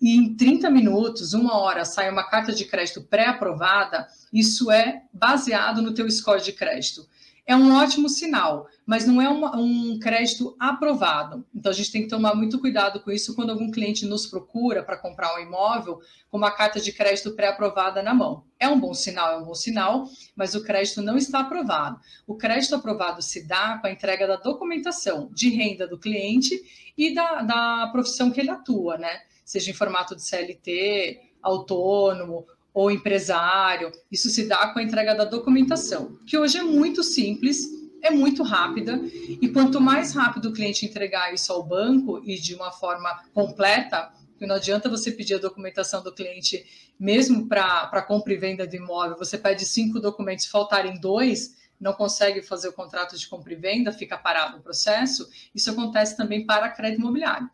e 0.00 0.16
em 0.16 0.34
30 0.34 0.70
minutos, 0.70 1.34
uma 1.34 1.58
hora, 1.58 1.84
sai 1.84 2.08
uma 2.08 2.22
carta 2.22 2.52
de 2.52 2.64
crédito 2.64 3.02
pré-aprovada, 3.02 4.06
isso 4.32 4.70
é 4.70 5.02
baseado 5.12 5.82
no 5.82 5.92
teu 5.92 6.08
score 6.08 6.40
de 6.40 6.52
crédito 6.52 7.06
é 7.50 7.56
um 7.56 7.74
ótimo 7.74 8.08
sinal, 8.08 8.68
mas 8.86 9.04
não 9.04 9.20
é 9.20 9.28
uma, 9.28 9.56
um 9.56 9.98
crédito 9.98 10.54
aprovado. 10.56 11.44
Então 11.52 11.72
a 11.72 11.74
gente 11.74 11.90
tem 11.90 12.02
que 12.02 12.08
tomar 12.08 12.32
muito 12.32 12.60
cuidado 12.60 13.00
com 13.00 13.10
isso 13.10 13.34
quando 13.34 13.50
algum 13.50 13.72
cliente 13.72 14.06
nos 14.06 14.24
procura 14.24 14.84
para 14.84 14.96
comprar 14.96 15.34
um 15.34 15.40
imóvel 15.40 16.00
com 16.30 16.36
uma 16.36 16.52
carta 16.52 16.78
de 16.78 16.92
crédito 16.92 17.32
pré-aprovada 17.32 18.04
na 18.04 18.14
mão. 18.14 18.44
É 18.56 18.68
um 18.68 18.78
bom 18.78 18.94
sinal, 18.94 19.32
é 19.32 19.36
um 19.38 19.44
bom 19.44 19.54
sinal, 19.54 20.04
mas 20.36 20.54
o 20.54 20.62
crédito 20.62 21.02
não 21.02 21.16
está 21.16 21.40
aprovado. 21.40 21.98
O 22.24 22.36
crédito 22.36 22.76
aprovado 22.76 23.20
se 23.20 23.44
dá 23.44 23.78
com 23.78 23.88
a 23.88 23.90
entrega 23.90 24.28
da 24.28 24.36
documentação 24.36 25.28
de 25.32 25.50
renda 25.50 25.88
do 25.88 25.98
cliente 25.98 26.54
e 26.96 27.12
da, 27.12 27.42
da 27.42 27.88
profissão 27.90 28.30
que 28.30 28.38
ele 28.38 28.50
atua, 28.50 28.96
né? 28.96 29.22
Seja 29.44 29.72
em 29.72 29.74
formato 29.74 30.14
de 30.14 30.22
CLT, 30.22 31.20
autônomo 31.42 32.46
ou 32.72 32.90
empresário. 32.90 33.90
Isso 34.10 34.28
se 34.30 34.46
dá 34.46 34.68
com 34.68 34.78
a 34.78 34.82
entrega 34.82 35.14
da 35.14 35.24
documentação, 35.24 36.18
que 36.26 36.38
hoje 36.38 36.58
é 36.58 36.62
muito 36.62 37.02
simples, 37.02 37.68
é 38.02 38.10
muito 38.10 38.42
rápida, 38.42 39.00
e 39.40 39.48
quanto 39.48 39.80
mais 39.80 40.14
rápido 40.14 40.48
o 40.48 40.52
cliente 40.52 40.86
entregar 40.86 41.34
isso 41.34 41.52
ao 41.52 41.62
banco 41.62 42.22
e 42.24 42.38
de 42.38 42.54
uma 42.54 42.72
forma 42.72 43.22
completa, 43.34 44.10
não 44.46 44.54
adianta 44.54 44.88
você 44.88 45.12
pedir 45.12 45.34
a 45.34 45.38
documentação 45.38 46.02
do 46.02 46.14
cliente, 46.14 46.64
mesmo 46.98 47.46
para 47.46 48.02
compra 48.02 48.32
e 48.32 48.36
venda 48.36 48.66
de 48.66 48.78
imóvel, 48.78 49.18
você 49.18 49.36
pede 49.36 49.66
cinco 49.66 50.00
documentos, 50.00 50.46
faltarem 50.46 50.98
dois, 50.98 51.56
não 51.78 51.92
consegue 51.92 52.42
fazer 52.42 52.68
o 52.68 52.72
contrato 52.72 53.18
de 53.18 53.26
compra 53.26 53.52
e 53.52 53.56
venda, 53.56 53.90
fica 53.92 54.16
parado 54.18 54.58
o 54.58 54.60
processo. 54.60 55.28
Isso 55.54 55.70
acontece 55.70 56.16
também 56.16 56.44
para 56.44 56.68
crédito 56.68 57.00
imobiliário. 57.00 57.48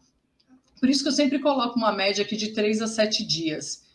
Por 0.80 0.88
isso 0.88 1.02
que 1.02 1.08
eu 1.08 1.12
sempre 1.12 1.38
coloco 1.38 1.78
uma 1.78 1.92
média 1.92 2.24
aqui 2.24 2.36
de 2.36 2.52
três 2.52 2.82
a 2.82 2.88
sete 2.88 3.24
dias. 3.24 3.85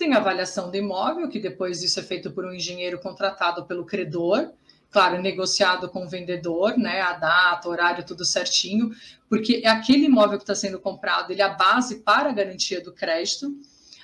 Tem 0.00 0.14
a 0.14 0.16
avaliação 0.16 0.70
do 0.70 0.78
imóvel, 0.78 1.28
que 1.28 1.38
depois 1.38 1.82
isso 1.82 2.00
é 2.00 2.02
feito 2.02 2.30
por 2.30 2.46
um 2.46 2.54
engenheiro 2.54 2.98
contratado 2.98 3.66
pelo 3.66 3.84
credor, 3.84 4.50
claro, 4.90 5.20
negociado 5.20 5.90
com 5.90 6.06
o 6.06 6.08
vendedor, 6.08 6.78
né? 6.78 7.02
A 7.02 7.12
data, 7.12 7.68
horário, 7.68 8.06
tudo 8.06 8.24
certinho, 8.24 8.92
porque 9.28 9.60
é 9.62 9.68
aquele 9.68 10.06
imóvel 10.06 10.38
que 10.38 10.44
está 10.44 10.54
sendo 10.54 10.80
comprado, 10.80 11.30
ele 11.30 11.42
é 11.42 11.44
a 11.44 11.50
base 11.50 11.96
para 11.96 12.30
a 12.30 12.32
garantia 12.32 12.82
do 12.82 12.94
crédito. 12.94 13.54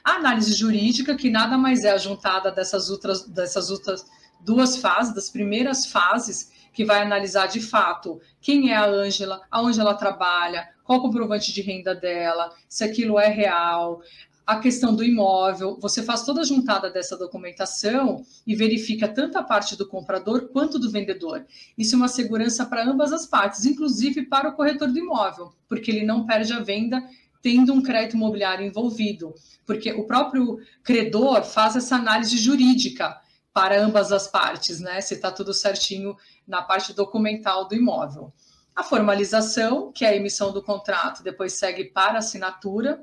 A 0.04 0.16
análise 0.16 0.52
jurídica, 0.52 1.16
que 1.16 1.30
nada 1.30 1.56
mais 1.56 1.82
é 1.82 1.92
a 1.92 1.96
juntada 1.96 2.52
dessas 2.52 2.90
outras, 2.90 3.26
dessas 3.26 3.70
outras 3.70 4.04
duas 4.38 4.76
fases, 4.76 5.14
das 5.14 5.30
primeiras 5.30 5.86
fases, 5.86 6.52
que 6.74 6.84
vai 6.84 7.00
analisar 7.00 7.46
de 7.46 7.62
fato 7.62 8.20
quem 8.38 8.70
é 8.70 8.76
a 8.76 8.84
Ângela, 8.84 9.40
aonde 9.50 9.80
ela 9.80 9.94
trabalha, 9.94 10.68
qual 10.84 10.98
o 10.98 11.02
comprovante 11.02 11.54
de 11.54 11.62
renda 11.62 11.94
dela, 11.94 12.54
se 12.68 12.84
aquilo 12.84 13.18
é 13.18 13.28
real, 13.28 14.02
a 14.46 14.60
questão 14.60 14.94
do 14.94 15.02
imóvel, 15.02 15.76
você 15.80 16.04
faz 16.04 16.22
toda 16.22 16.42
a 16.42 16.44
juntada 16.44 16.88
dessa 16.88 17.16
documentação 17.16 18.24
e 18.46 18.54
verifica 18.54 19.08
tanto 19.08 19.36
a 19.36 19.42
parte 19.42 19.74
do 19.74 19.88
comprador 19.88 20.48
quanto 20.52 20.78
do 20.78 20.88
vendedor. 20.88 21.44
Isso 21.76 21.96
é 21.96 21.98
uma 21.98 22.06
segurança 22.06 22.64
para 22.64 22.88
ambas 22.88 23.12
as 23.12 23.26
partes, 23.26 23.64
inclusive 23.64 24.26
para 24.26 24.48
o 24.48 24.52
corretor 24.54 24.88
do 24.92 24.98
imóvel, 24.98 25.52
porque 25.68 25.90
ele 25.90 26.06
não 26.06 26.24
perde 26.24 26.52
a 26.52 26.60
venda 26.60 27.02
tendo 27.42 27.72
um 27.72 27.82
crédito 27.82 28.16
imobiliário 28.16 28.64
envolvido, 28.64 29.34
porque 29.64 29.92
o 29.92 30.06
próprio 30.06 30.60
credor 30.84 31.42
faz 31.42 31.74
essa 31.74 31.96
análise 31.96 32.36
jurídica 32.38 33.20
para 33.52 33.80
ambas 33.82 34.12
as 34.12 34.28
partes, 34.28 34.80
né? 34.80 35.00
Se 35.00 35.14
está 35.14 35.32
tudo 35.32 35.52
certinho 35.52 36.16
na 36.46 36.62
parte 36.62 36.92
documental 36.92 37.66
do 37.66 37.74
imóvel. 37.74 38.32
A 38.76 38.85
formalização, 38.85 39.90
que 39.90 40.04
é 40.04 40.11
a 40.11 40.16
emissão 40.16 40.52
do 40.52 40.62
contrato, 40.62 41.23
depois 41.23 41.54
segue 41.54 41.87
para 41.87 42.18
assinatura. 42.18 43.02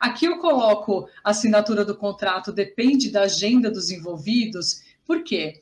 Aqui 0.00 0.24
eu 0.24 0.38
coloco 0.38 1.06
a 1.22 1.30
assinatura 1.30 1.84
do 1.84 1.94
contrato, 1.94 2.50
depende 2.50 3.10
da 3.10 3.24
agenda 3.24 3.70
dos 3.70 3.90
envolvidos, 3.90 4.82
por 5.04 5.22
quê? 5.22 5.60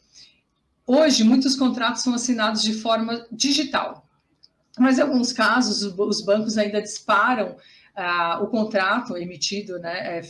Hoje, 0.87 1.25
muitos 1.25 1.57
contratos 1.57 2.03
são 2.03 2.15
assinados 2.15 2.63
de 2.63 2.73
forma 2.73 3.27
digital, 3.33 4.07
mas 4.79 4.99
em 4.99 5.03
alguns 5.03 5.33
casos, 5.33 5.83
os 5.83 6.21
bancos 6.21 6.57
ainda 6.57 6.81
disparam 6.81 7.57
ah, 7.97 8.39
o 8.41 8.47
contrato 8.47 9.17
emitido 9.17 9.79
né, 9.81 10.19
é, 10.19 10.23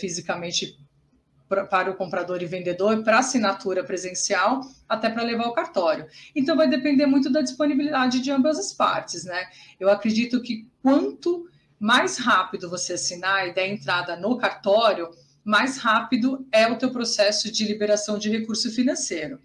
para 1.48 1.90
o 1.90 1.96
comprador 1.96 2.42
e 2.42 2.46
vendedor, 2.46 3.02
para 3.02 3.18
assinatura 3.18 3.82
presencial, 3.82 4.60
até 4.88 5.08
para 5.08 5.22
levar 5.22 5.46
o 5.46 5.54
cartório. 5.54 6.06
Então, 6.34 6.56
vai 6.56 6.68
depender 6.68 7.06
muito 7.06 7.30
da 7.30 7.40
disponibilidade 7.40 8.20
de 8.20 8.30
ambas 8.30 8.58
as 8.58 8.72
partes, 8.72 9.24
né? 9.24 9.46
Eu 9.80 9.88
acredito 9.88 10.42
que 10.42 10.66
quanto 10.82 11.48
mais 11.78 12.18
rápido 12.18 12.68
você 12.68 12.94
assinar 12.94 13.48
e 13.48 13.54
der 13.54 13.68
entrada 13.68 14.16
no 14.16 14.36
cartório, 14.36 15.10
mais 15.44 15.78
rápido 15.78 16.46
é 16.52 16.66
o 16.70 16.76
teu 16.76 16.90
processo 16.90 17.50
de 17.50 17.64
liberação 17.64 18.18
de 18.18 18.28
recurso 18.28 18.70
financeiro. 18.70 19.40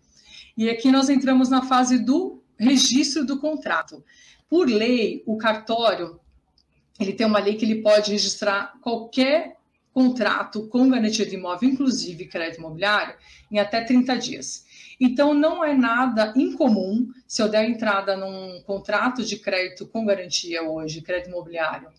E 0.57 0.69
aqui 0.69 0.91
nós 0.91 1.09
entramos 1.09 1.49
na 1.49 1.61
fase 1.61 1.97
do 1.97 2.43
registro 2.57 3.25
do 3.25 3.39
contrato. 3.39 4.03
Por 4.49 4.67
lei, 4.67 5.23
o 5.25 5.37
cartório, 5.37 6.19
ele 6.99 7.13
tem 7.13 7.25
uma 7.25 7.39
lei 7.39 7.55
que 7.55 7.65
ele 7.65 7.81
pode 7.81 8.11
registrar 8.11 8.73
qualquer 8.81 9.57
contrato 9.93 10.67
com 10.67 10.89
garantia 10.89 11.25
de 11.25 11.35
imóvel, 11.35 11.69
inclusive 11.69 12.25
crédito 12.25 12.59
imobiliário, 12.59 13.15
em 13.51 13.59
até 13.59 13.81
30 13.81 14.17
dias. 14.17 14.65
Então, 14.99 15.33
não 15.33 15.63
é 15.63 15.73
nada 15.73 16.33
incomum 16.35 17.07
se 17.27 17.41
eu 17.41 17.49
der 17.49 17.69
entrada 17.69 18.17
num 18.17 18.61
contrato 18.63 19.23
de 19.23 19.37
crédito 19.37 19.85
com 19.85 20.05
garantia 20.05 20.63
hoje, 20.63 21.01
crédito 21.01 21.29
imobiliário, 21.29 21.89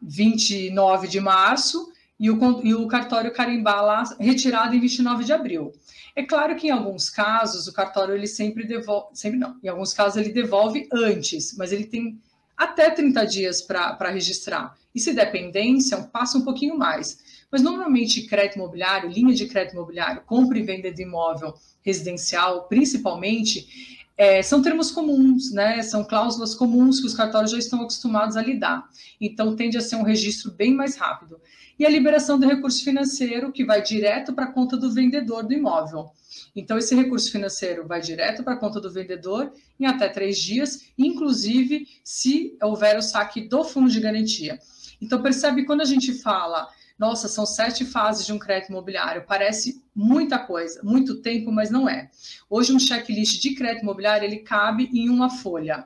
29 0.00 1.08
de 1.08 1.20
março 1.20 1.90
e 2.18 2.30
o, 2.30 2.60
e 2.62 2.74
o 2.74 2.86
cartório 2.86 3.32
carimbar 3.32 3.84
lá 3.84 4.02
retirado 4.18 4.74
em 4.74 4.80
29 4.80 5.24
de 5.24 5.32
abril. 5.32 5.72
É 6.14 6.22
claro 6.22 6.56
que 6.56 6.66
em 6.66 6.70
alguns 6.70 7.08
casos 7.08 7.66
o 7.66 7.72
cartório 7.72 8.14
ele 8.14 8.26
sempre 8.26 8.66
devolve, 8.66 9.16
sempre 9.16 9.38
não, 9.38 9.56
em 9.62 9.68
alguns 9.68 9.94
casos 9.94 10.16
ele 10.18 10.32
devolve 10.32 10.86
antes, 10.92 11.56
mas 11.56 11.72
ele 11.72 11.84
tem 11.84 12.20
até 12.64 12.90
30 12.90 13.24
dias 13.26 13.62
para 13.62 14.10
registrar. 14.10 14.76
E 14.94 15.00
se 15.00 15.12
der 15.12 15.32
pendência, 15.32 15.96
passa 15.98 16.38
um 16.38 16.42
pouquinho 16.42 16.76
mais. 16.76 17.44
Mas 17.50 17.62
normalmente 17.62 18.22
crédito 18.22 18.56
imobiliário, 18.56 19.10
linha 19.10 19.34
de 19.34 19.46
crédito 19.46 19.74
imobiliário, 19.74 20.22
compra 20.22 20.58
e 20.58 20.62
venda 20.62 20.90
de 20.90 21.02
imóvel 21.02 21.54
residencial, 21.82 22.68
principalmente, 22.68 24.01
é, 24.16 24.42
são 24.42 24.62
termos 24.62 24.90
comuns, 24.90 25.52
né? 25.52 25.82
São 25.82 26.04
cláusulas 26.04 26.54
comuns 26.54 27.00
que 27.00 27.06
os 27.06 27.14
cartórios 27.14 27.50
já 27.50 27.58
estão 27.58 27.80
acostumados 27.80 28.36
a 28.36 28.42
lidar. 28.42 28.88
Então, 29.20 29.56
tende 29.56 29.76
a 29.76 29.80
ser 29.80 29.96
um 29.96 30.02
registro 30.02 30.50
bem 30.50 30.74
mais 30.74 30.96
rápido. 30.96 31.40
E 31.78 31.86
a 31.86 31.90
liberação 31.90 32.38
do 32.38 32.46
recurso 32.46 32.84
financeiro, 32.84 33.50
que 33.50 33.64
vai 33.64 33.82
direto 33.82 34.32
para 34.32 34.44
a 34.44 34.52
conta 34.52 34.76
do 34.76 34.92
vendedor 34.92 35.42
do 35.42 35.52
imóvel. 35.52 36.10
Então, 36.54 36.76
esse 36.78 36.94
recurso 36.94 37.30
financeiro 37.32 37.86
vai 37.86 38.00
direto 38.00 38.44
para 38.44 38.54
a 38.54 38.56
conta 38.56 38.80
do 38.80 38.90
vendedor 38.90 39.52
em 39.80 39.86
até 39.86 40.08
três 40.08 40.38
dias, 40.38 40.86
inclusive 40.96 41.88
se 42.04 42.56
houver 42.62 42.98
o 42.98 43.02
saque 43.02 43.48
do 43.48 43.64
fundo 43.64 43.90
de 43.90 44.00
garantia. 44.00 44.58
Então, 45.00 45.22
percebe 45.22 45.64
quando 45.64 45.80
a 45.80 45.86
gente 45.86 46.12
fala 46.12 46.68
nossa, 47.02 47.26
são 47.26 47.44
sete 47.44 47.84
fases 47.84 48.24
de 48.24 48.32
um 48.32 48.38
crédito 48.38 48.70
imobiliário. 48.70 49.24
Parece 49.26 49.84
muita 49.92 50.38
coisa, 50.38 50.80
muito 50.84 51.20
tempo, 51.20 51.50
mas 51.50 51.68
não 51.68 51.88
é. 51.88 52.08
Hoje, 52.48 52.72
um 52.72 52.78
checklist 52.78 53.42
de 53.42 53.56
crédito 53.56 53.82
imobiliário 53.82 54.24
ele 54.24 54.38
cabe 54.38 54.88
em 54.94 55.10
uma 55.10 55.28
folha. 55.28 55.84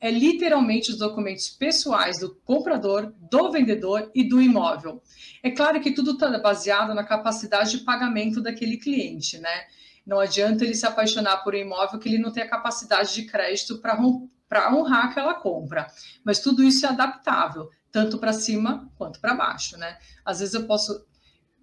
É 0.00 0.10
literalmente 0.10 0.90
os 0.90 0.96
documentos 0.96 1.50
pessoais 1.50 2.18
do 2.18 2.34
comprador, 2.46 3.12
do 3.30 3.52
vendedor 3.52 4.10
e 4.14 4.26
do 4.26 4.40
imóvel. 4.40 5.02
É 5.42 5.50
claro 5.50 5.82
que 5.82 5.92
tudo 5.92 6.12
está 6.12 6.38
baseado 6.38 6.94
na 6.94 7.04
capacidade 7.04 7.72
de 7.72 7.84
pagamento 7.84 8.40
daquele 8.40 8.78
cliente, 8.78 9.36
né? 9.36 9.66
Não 10.06 10.18
adianta 10.18 10.64
ele 10.64 10.74
se 10.74 10.86
apaixonar 10.86 11.44
por 11.44 11.54
um 11.54 11.58
imóvel 11.58 12.00
que 12.00 12.08
ele 12.08 12.16
não 12.18 12.32
tem 12.32 12.42
a 12.42 12.48
capacidade 12.48 13.12
de 13.12 13.26
crédito 13.26 13.82
para 13.82 14.74
honrar 14.74 15.10
aquela 15.10 15.34
compra. 15.34 15.88
Mas 16.24 16.40
tudo 16.40 16.64
isso 16.64 16.86
é 16.86 16.88
adaptável 16.88 17.68
tanto 17.94 18.18
para 18.18 18.32
cima 18.32 18.90
quanto 18.98 19.20
para 19.20 19.36
baixo, 19.36 19.78
né? 19.78 19.96
Às 20.24 20.40
vezes 20.40 20.52
eu 20.52 20.66
posso 20.66 21.06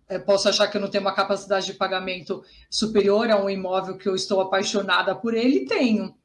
eu 0.10 0.22
posso 0.22 0.48
achar 0.48 0.68
que 0.68 0.76
eu 0.76 0.82
não 0.82 0.90
tenho 0.90 1.04
uma 1.04 1.14
capacidade 1.14 1.66
de 1.66 1.74
pagamento 1.74 2.44
superior 2.70 3.30
a 3.30 3.42
um 3.42 3.50
imóvel 3.50 3.98
que 3.98 4.08
eu 4.08 4.16
estou 4.16 4.42
apaixonada 4.42 5.14
por 5.16 5.34
ele, 5.34 5.66
tenho. 5.66 6.16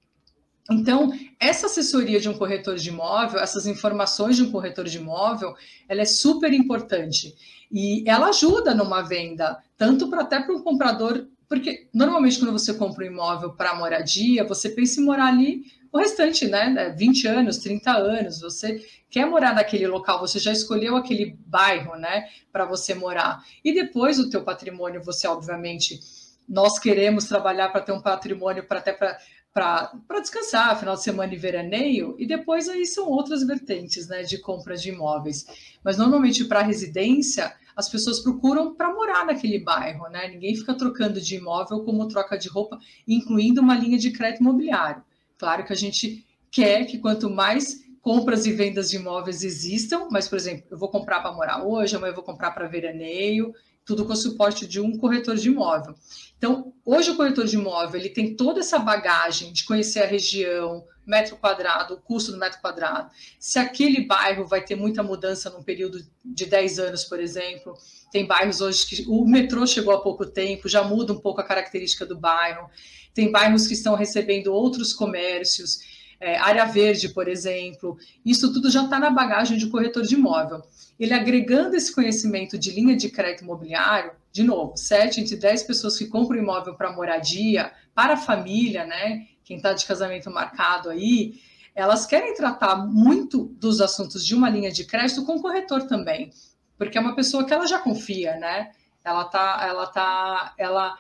Então, 0.68 1.12
essa 1.38 1.66
assessoria 1.66 2.20
de 2.20 2.28
um 2.28 2.36
corretor 2.36 2.76
de 2.76 2.88
imóvel, 2.88 3.38
essas 3.38 3.66
informações 3.66 4.36
de 4.36 4.42
um 4.42 4.50
corretor 4.50 4.84
de 4.84 4.98
imóvel, 4.98 5.54
ela 5.88 6.02
é 6.02 6.04
super 6.04 6.52
importante 6.52 7.34
e 7.70 8.02
ela 8.08 8.28
ajuda 8.28 8.74
numa 8.74 9.02
venda, 9.02 9.62
tanto 9.76 10.08
para 10.08 10.22
até 10.22 10.40
para 10.40 10.54
um 10.54 10.62
comprador 10.62 11.26
Porque 11.48 11.88
normalmente 11.94 12.38
quando 12.38 12.52
você 12.52 12.74
compra 12.74 13.04
um 13.04 13.08
imóvel 13.08 13.52
para 13.52 13.76
moradia, 13.76 14.44
você 14.44 14.68
pensa 14.68 15.00
em 15.00 15.04
morar 15.04 15.26
ali 15.26 15.64
o 15.92 15.98
restante, 15.98 16.46
né? 16.46 16.94
20 16.96 17.26
anos, 17.26 17.58
30 17.58 17.90
anos, 17.90 18.40
você 18.40 18.84
quer 19.10 19.26
morar 19.26 19.54
naquele 19.54 19.86
local, 19.86 20.20
você 20.20 20.38
já 20.38 20.52
escolheu 20.52 20.96
aquele 20.96 21.38
bairro, 21.46 21.96
né, 21.96 22.28
para 22.52 22.64
você 22.64 22.94
morar. 22.94 23.42
E 23.64 23.72
depois 23.72 24.18
o 24.18 24.28
teu 24.28 24.44
patrimônio, 24.44 25.02
você 25.02 25.26
obviamente 25.26 26.00
nós 26.48 26.78
queremos 26.78 27.24
trabalhar 27.24 27.70
para 27.70 27.80
ter 27.80 27.92
um 27.92 28.00
patrimônio 28.00 28.66
para 28.66 28.78
até 28.78 28.92
para 28.92 29.18
para 29.56 30.20
descansar, 30.20 30.78
final 30.78 30.96
de 30.96 31.02
semana 31.02 31.32
e 31.32 31.38
veraneio, 31.38 32.14
e 32.18 32.26
depois 32.26 32.68
aí 32.68 32.84
são 32.84 33.08
outras 33.08 33.42
vertentes 33.42 34.06
né, 34.06 34.22
de 34.22 34.36
compra 34.36 34.76
de 34.76 34.90
imóveis. 34.90 35.46
Mas 35.82 35.96
normalmente 35.96 36.44
para 36.44 36.60
residência, 36.60 37.54
as 37.74 37.88
pessoas 37.88 38.20
procuram 38.20 38.74
para 38.74 38.92
morar 38.92 39.24
naquele 39.24 39.58
bairro, 39.58 40.10
né? 40.10 40.28
Ninguém 40.28 40.54
fica 40.54 40.74
trocando 40.74 41.18
de 41.22 41.36
imóvel 41.36 41.84
como 41.84 42.06
troca 42.06 42.36
de 42.36 42.50
roupa, 42.50 42.78
incluindo 43.08 43.62
uma 43.62 43.74
linha 43.74 43.96
de 43.96 44.10
crédito 44.10 44.40
imobiliário. 44.40 45.02
Claro 45.38 45.64
que 45.64 45.72
a 45.72 45.76
gente 45.76 46.26
quer 46.50 46.84
que 46.86 46.98
quanto 46.98 47.28
mais 47.28 47.84
compras 48.00 48.46
e 48.46 48.52
vendas 48.52 48.90
de 48.90 48.96
imóveis 48.96 49.42
existam, 49.42 50.08
mas, 50.10 50.28
por 50.28 50.36
exemplo, 50.36 50.64
eu 50.70 50.78
vou 50.78 50.88
comprar 50.88 51.20
para 51.20 51.32
morar 51.32 51.64
hoje, 51.64 51.96
amanhã 51.96 52.12
eu 52.12 52.14
vou 52.14 52.24
comprar 52.24 52.52
para 52.52 52.68
veraneio, 52.68 53.52
tudo 53.84 54.04
com 54.04 54.12
o 54.12 54.16
suporte 54.16 54.66
de 54.66 54.80
um 54.80 54.96
corretor 54.96 55.36
de 55.36 55.48
imóvel. 55.48 55.94
Então, 56.38 56.72
hoje 56.84 57.10
o 57.10 57.16
corretor 57.16 57.46
de 57.46 57.56
imóvel 57.56 58.00
ele 58.00 58.10
tem 58.10 58.36
toda 58.36 58.60
essa 58.60 58.78
bagagem 58.78 59.52
de 59.52 59.64
conhecer 59.64 60.02
a 60.02 60.06
região, 60.06 60.84
metro 61.06 61.36
quadrado, 61.36 61.94
o 61.94 62.00
custo 62.00 62.32
do 62.32 62.38
metro 62.38 62.60
quadrado. 62.60 63.10
Se 63.38 63.58
aquele 63.58 64.04
bairro 64.04 64.44
vai 64.46 64.64
ter 64.64 64.74
muita 64.74 65.02
mudança 65.02 65.48
num 65.50 65.62
período 65.62 65.98
de 66.24 66.46
10 66.46 66.78
anos, 66.80 67.04
por 67.04 67.20
exemplo, 67.20 67.74
tem 68.10 68.26
bairros 68.26 68.60
hoje 68.60 68.86
que 68.86 69.04
o 69.08 69.24
metrô 69.24 69.66
chegou 69.66 69.94
há 69.94 70.00
pouco 70.00 70.26
tempo, 70.26 70.68
já 70.68 70.82
muda 70.82 71.12
um 71.12 71.20
pouco 71.20 71.40
a 71.40 71.44
característica 71.44 72.04
do 72.04 72.18
bairro. 72.18 72.68
Tem 73.16 73.32
bairros 73.32 73.66
que 73.66 73.74
estão 73.74 73.96
recebendo 73.96 74.52
outros 74.52 74.92
comércios, 74.92 75.80
é, 76.20 76.36
área 76.36 76.64
verde, 76.66 77.08
por 77.08 77.26
exemplo. 77.26 77.96
Isso 78.24 78.52
tudo 78.52 78.70
já 78.70 78.84
está 78.84 79.00
na 79.00 79.10
bagagem 79.10 79.58
de 79.58 79.66
corretor 79.68 80.04
de 80.04 80.14
imóvel 80.14 80.62
ele 80.98 81.12
agregando 81.12 81.76
esse 81.76 81.94
conhecimento 81.94 82.58
de 82.58 82.70
linha 82.70 82.96
de 82.96 83.10
crédito 83.10 83.44
imobiliário, 83.44 84.12
de 84.32 84.42
novo, 84.42 84.76
7 84.76 85.20
entre 85.20 85.36
10 85.36 85.62
pessoas 85.64 85.96
que 85.96 86.06
compram 86.06 86.38
imóvel 86.38 86.74
para 86.74 86.92
moradia, 86.92 87.72
para 87.94 88.14
a 88.14 88.18
família, 88.18 88.84
né? 88.84 89.26
Quem 89.44 89.58
está 89.58 89.72
de 89.72 89.84
casamento 89.84 90.30
marcado 90.30 90.90
aí, 90.90 91.40
elas 91.74 92.06
querem 92.06 92.34
tratar 92.34 92.76
muito 92.76 93.44
dos 93.60 93.80
assuntos 93.80 94.26
de 94.26 94.34
uma 94.34 94.48
linha 94.48 94.72
de 94.72 94.84
crédito 94.84 95.24
com 95.24 95.36
o 95.36 95.42
corretor 95.42 95.82
também, 95.86 96.30
porque 96.78 96.96
é 96.96 97.00
uma 97.00 97.14
pessoa 97.14 97.44
que 97.44 97.52
ela 97.52 97.66
já 97.66 97.78
confia, 97.78 98.36
né? 98.36 98.72
Ela 99.04 99.24
tá, 99.24 99.60
ela 99.62 99.86
tá, 99.86 100.54
ela 100.58 100.98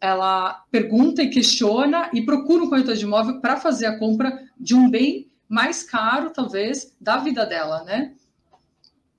ela 0.00 0.64
pergunta 0.70 1.22
e 1.22 1.30
questiona 1.30 2.10
e 2.12 2.22
procura 2.22 2.62
um 2.62 2.68
corretor 2.68 2.94
de 2.94 3.04
imóvel 3.04 3.40
para 3.40 3.56
fazer 3.56 3.86
a 3.86 3.98
compra 3.98 4.46
de 4.58 4.74
um 4.74 4.88
bem 4.88 5.30
mais 5.48 5.82
caro, 5.82 6.30
talvez, 6.30 6.94
da 7.00 7.16
vida 7.16 7.44
dela, 7.44 7.82
né? 7.84 8.14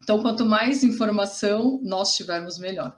Então, 0.02 0.22
quanto 0.22 0.46
mais 0.46 0.84
informação 0.84 1.80
nós 1.84 2.16
tivermos, 2.16 2.58
melhor. 2.58 2.96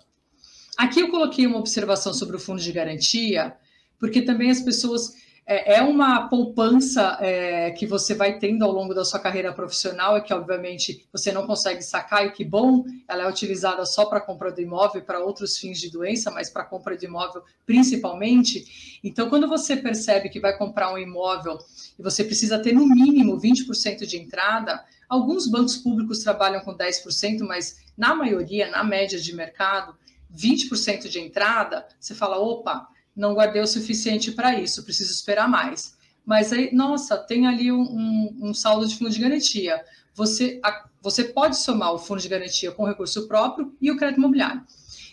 Aqui 0.77 1.00
eu 1.00 1.09
coloquei 1.09 1.45
uma 1.45 1.59
observação 1.59 2.13
sobre 2.13 2.35
o 2.35 2.39
fundo 2.39 2.61
de 2.61 2.71
garantia, 2.71 3.55
porque 4.00 4.21
também 4.21 4.50
as 4.50 4.61
pessoas. 4.61 5.20
É, 5.45 5.75
é 5.75 5.81
uma 5.81 6.29
poupança 6.29 7.17
é, 7.19 7.71
que 7.71 7.86
você 7.86 8.13
vai 8.13 8.38
tendo 8.38 8.63
ao 8.63 8.71
longo 8.71 8.93
da 8.93 9.03
sua 9.03 9.19
carreira 9.19 9.51
profissional 9.51 10.17
e 10.17 10.21
que, 10.21 10.33
obviamente, 10.33 11.05
você 11.12 11.31
não 11.31 11.45
consegue 11.45 11.81
sacar, 11.81 12.25
e 12.25 12.31
que 12.31 12.45
bom, 12.45 12.86
ela 13.07 13.24
é 13.24 13.29
utilizada 13.29 13.86
só 13.86 14.05
para 14.05 14.21
compra 14.21 14.51
do 14.51 14.62
imóvel 14.62 15.01
para 15.01 15.19
outros 15.19 15.57
fins 15.57 15.79
de 15.79 15.89
doença, 15.89 16.31
mas 16.31 16.50
para 16.50 16.63
compra 16.63 16.95
de 16.95 17.05
imóvel 17.05 17.43
principalmente. 17.65 19.00
Então, 19.03 19.29
quando 19.29 19.48
você 19.48 19.75
percebe 19.75 20.29
que 20.29 20.39
vai 20.39 20.57
comprar 20.57 20.93
um 20.93 20.98
imóvel 20.98 21.57
e 21.98 22.03
você 22.03 22.24
precisa 22.24 22.60
ter 22.60 22.74
no 22.74 22.88
mínimo 22.88 23.39
20% 23.39 24.05
de 24.05 24.17
entrada, 24.17 24.83
Alguns 25.12 25.45
bancos 25.45 25.75
públicos 25.75 26.19
trabalham 26.19 26.62
com 26.62 26.74
10%, 26.74 27.45
mas 27.45 27.81
na 27.98 28.15
maioria, 28.15 28.71
na 28.71 28.81
média 28.81 29.19
de 29.19 29.36
mercado, 29.36 29.93
20% 30.33 31.10
de 31.10 31.19
entrada, 31.19 31.86
você 32.00 32.15
fala, 32.15 32.39
opa, 32.39 32.88
não 33.15 33.34
guardei 33.34 33.62
o 33.62 33.68
suficiente 33.68 34.32
para 34.32 34.60
isso, 34.60 34.84
preciso 34.84 35.12
esperar 35.12 35.48
mais. 35.48 35.96
Mas 36.25 36.53
aí, 36.53 36.74
nossa, 36.74 37.18
tem 37.18 37.48
ali 37.48 37.72
um, 37.72 37.82
um, 37.82 38.39
um 38.50 38.53
saldo 38.53 38.88
de 38.88 38.96
fundo 38.96 39.10
de 39.10 39.20
garantia. 39.20 39.84
Você, 40.13 40.60
a, 40.63 40.86
você 41.01 41.24
pode 41.24 41.58
somar 41.58 41.94
o 41.94 42.00
fundo 42.00 42.22
de 42.22 42.30
garantia 42.30 42.72
com 42.72 42.86
recurso 42.86 43.27
próprio 43.27 43.75
e 43.82 43.91
o 43.91 43.98
crédito 43.98 44.20
imobiliário. 44.20 44.62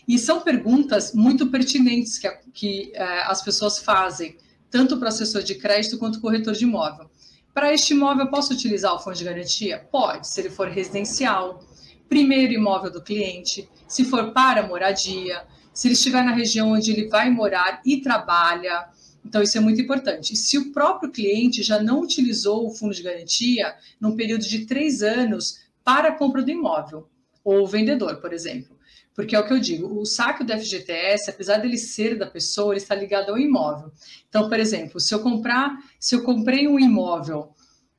E 0.07 0.19
são 0.19 0.41
perguntas 0.41 1.13
muito 1.13 1.49
pertinentes 1.49 2.19
que, 2.19 2.27
a, 2.27 2.37
que 2.53 2.93
é, 2.95 3.23
as 3.23 3.43
pessoas 3.43 3.79
fazem, 3.79 4.37
tanto 4.71 4.99
para 4.99 5.09
assessor 5.09 5.43
de 5.43 5.55
crédito 5.55 5.99
quanto 5.99 6.21
corretor 6.21 6.55
de 6.55 6.65
imóvel. 6.65 7.11
Para 7.55 7.73
este 7.73 7.93
imóvel, 7.93 8.29
posso 8.29 8.53
utilizar 8.53 8.95
o 8.95 9.01
fundo 9.01 9.17
de 9.17 9.25
garantia? 9.25 9.87
Pode, 9.91 10.29
se 10.29 10.41
ele 10.41 10.51
for 10.51 10.69
residencial, 10.69 11.61
primeiro 12.09 12.53
imóvel 12.53 12.91
do 12.91 13.03
cliente, 13.03 13.69
se 13.87 14.05
for 14.05 14.33
para 14.33 14.67
moradia, 14.67 15.45
se 15.79 15.87
ele 15.87 15.95
estiver 15.95 16.25
na 16.25 16.33
região 16.33 16.73
onde 16.73 16.91
ele 16.91 17.07
vai 17.07 17.31
morar 17.31 17.81
e 17.87 18.01
trabalha. 18.01 18.89
Então, 19.25 19.41
isso 19.41 19.57
é 19.57 19.61
muito 19.61 19.81
importante. 19.81 20.35
Se 20.35 20.59
o 20.59 20.73
próprio 20.73 21.09
cliente 21.09 21.63
já 21.63 21.81
não 21.81 22.01
utilizou 22.01 22.67
o 22.67 22.75
fundo 22.75 22.93
de 22.93 23.01
garantia 23.01 23.77
num 24.01 24.17
período 24.17 24.45
de 24.45 24.67
três 24.67 25.05
anos 25.05 25.61
para 25.85 26.09
a 26.09 26.13
compra 26.13 26.43
do 26.43 26.51
imóvel, 26.51 27.09
ou 27.45 27.63
o 27.63 27.67
vendedor, 27.69 28.17
por 28.17 28.33
exemplo. 28.33 28.77
Porque 29.15 29.37
é 29.37 29.39
o 29.39 29.47
que 29.47 29.53
eu 29.53 29.61
digo, 29.61 30.01
o 30.01 30.05
saque 30.05 30.43
do 30.43 30.53
FGTS, 30.53 31.31
apesar 31.31 31.59
dele 31.59 31.79
ser 31.79 32.19
da 32.19 32.27
pessoa, 32.27 32.73
ele 32.73 32.81
está 32.81 32.97
ligado 32.97 33.31
ao 33.31 33.39
imóvel. 33.39 33.93
Então, 34.29 34.49
por 34.49 34.59
exemplo, 34.59 34.99
se 34.99 35.15
eu 35.15 35.21
comprar, 35.21 35.79
se 36.01 36.17
eu 36.17 36.25
comprei 36.25 36.67
um 36.67 36.81
imóvel, 36.81 37.55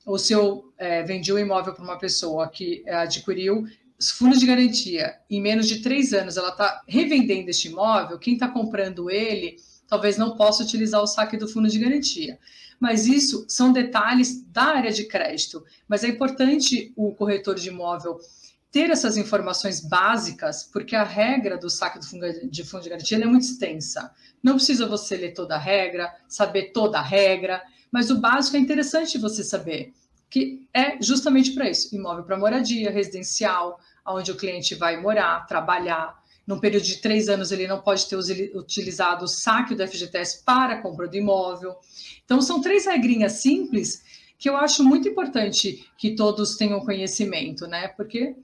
ou 0.06 0.20
se 0.20 0.34
eu 0.34 0.74
é, 0.78 1.02
vendi 1.04 1.32
um 1.32 1.40
imóvel 1.40 1.74
para 1.74 1.84
uma 1.86 1.98
pessoa 1.98 2.50
que 2.50 2.84
é, 2.86 3.08
adquiriu 4.00 4.12
fundos 4.12 4.40
de 4.40 4.46
garantia 4.46 5.16
em 5.30 5.42
menos 5.42 5.68
de 5.68 5.82
três 5.82 6.14
anos, 6.14 6.38
ela 6.38 6.50
está 6.50 6.82
revendendo 6.88 7.50
este 7.50 7.68
imóvel, 7.68 8.18
quem 8.18 8.34
está 8.36 8.48
comprando 8.48 9.10
ele 9.10 9.58
talvez 9.88 10.18
não 10.18 10.36
possa 10.36 10.64
utilizar 10.64 11.02
o 11.02 11.08
saque 11.08 11.36
do 11.36 11.48
fundo 11.48 11.68
de 11.68 11.80
garantia. 11.80 12.40
Mas 12.80 13.08
isso 13.08 13.44
são 13.50 13.74
detalhes 13.74 14.42
da 14.44 14.64
área 14.64 14.92
de 14.92 15.06
crédito. 15.06 15.66
Mas 15.88 16.04
é 16.04 16.08
importante 16.08 16.94
o 16.96 17.14
corretor 17.14 17.56
de 17.56 17.70
imóvel 17.70 18.20
ter 18.72 18.92
essas 18.92 19.18
informações 19.18 19.82
básicas, 19.82 20.64
porque 20.72 20.96
a 20.96 21.04
regra 21.04 21.58
do 21.58 21.70
saque 21.70 22.00
de 22.00 22.64
fundo 22.64 22.84
de 22.84 22.90
garantia 22.90 23.18
é 23.18 23.26
muito 23.26 23.44
extensa. 23.44 24.12
Não 24.44 24.56
precisa 24.56 24.88
você 24.88 25.18
ler 25.18 25.34
toda 25.34 25.56
a 25.56 25.60
regra, 25.60 26.14
saber 26.28 26.72
toda 26.72 27.00
a 27.00 27.04
regra, 27.04 27.62
mas 27.92 28.12
o 28.12 28.22
básico 28.22 28.56
é 28.56 28.60
interessante 28.60 29.18
você 29.18 29.44
saber, 29.44 29.92
que 30.30 30.68
é 30.74 31.02
justamente 31.02 31.52
para 31.52 31.70
isso: 31.70 31.94
imóvel 31.96 32.24
para 32.24 32.38
moradia, 32.38 32.92
residencial, 32.92 33.80
onde 34.06 34.32
o 34.32 34.36
cliente 34.36 34.76
vai 34.76 35.02
morar, 35.02 35.46
trabalhar. 35.48 36.20
Num 36.46 36.60
período 36.60 36.84
de 36.84 36.98
três 36.98 37.30
anos, 37.30 37.52
ele 37.52 37.68
não 37.68 37.80
pode 37.80 38.08
ter 38.08 38.16
utilizado 38.16 39.26
o 39.26 39.28
saque 39.28 39.76
do 39.76 39.88
FGTS 39.88 40.44
para 40.44 40.76
a 40.76 40.82
compra 40.82 41.08
do 41.08 41.16
imóvel. 41.16 41.76
Então, 42.26 42.42
são 42.42 42.60
três 42.60 42.88
regrinhas 42.88 43.34
simples 43.34 44.04
que 44.36 44.50
eu 44.50 44.58
acho 44.58 44.84
muito 44.84 45.08
importante 45.08 45.88
que 45.96 46.16
todos 46.16 46.56
tenham 46.56 46.80
conhecimento, 46.80 47.68
né? 47.68 47.90
Porque 47.90 48.36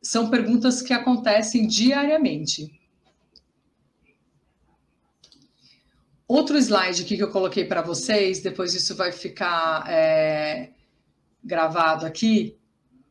são 0.00 0.30
perguntas 0.30 0.80
que 0.80 0.94
acontecem 0.94 1.66
diariamente. 1.66 2.72
Outro 6.26 6.56
slide 6.56 7.02
aqui 7.02 7.16
que 7.16 7.22
eu 7.22 7.30
coloquei 7.30 7.66
para 7.66 7.82
vocês, 7.82 8.40
depois 8.40 8.74
isso 8.74 8.96
vai 8.96 9.12
ficar 9.12 9.84
é, 9.86 10.70
gravado 11.42 12.06
aqui, 12.06 12.56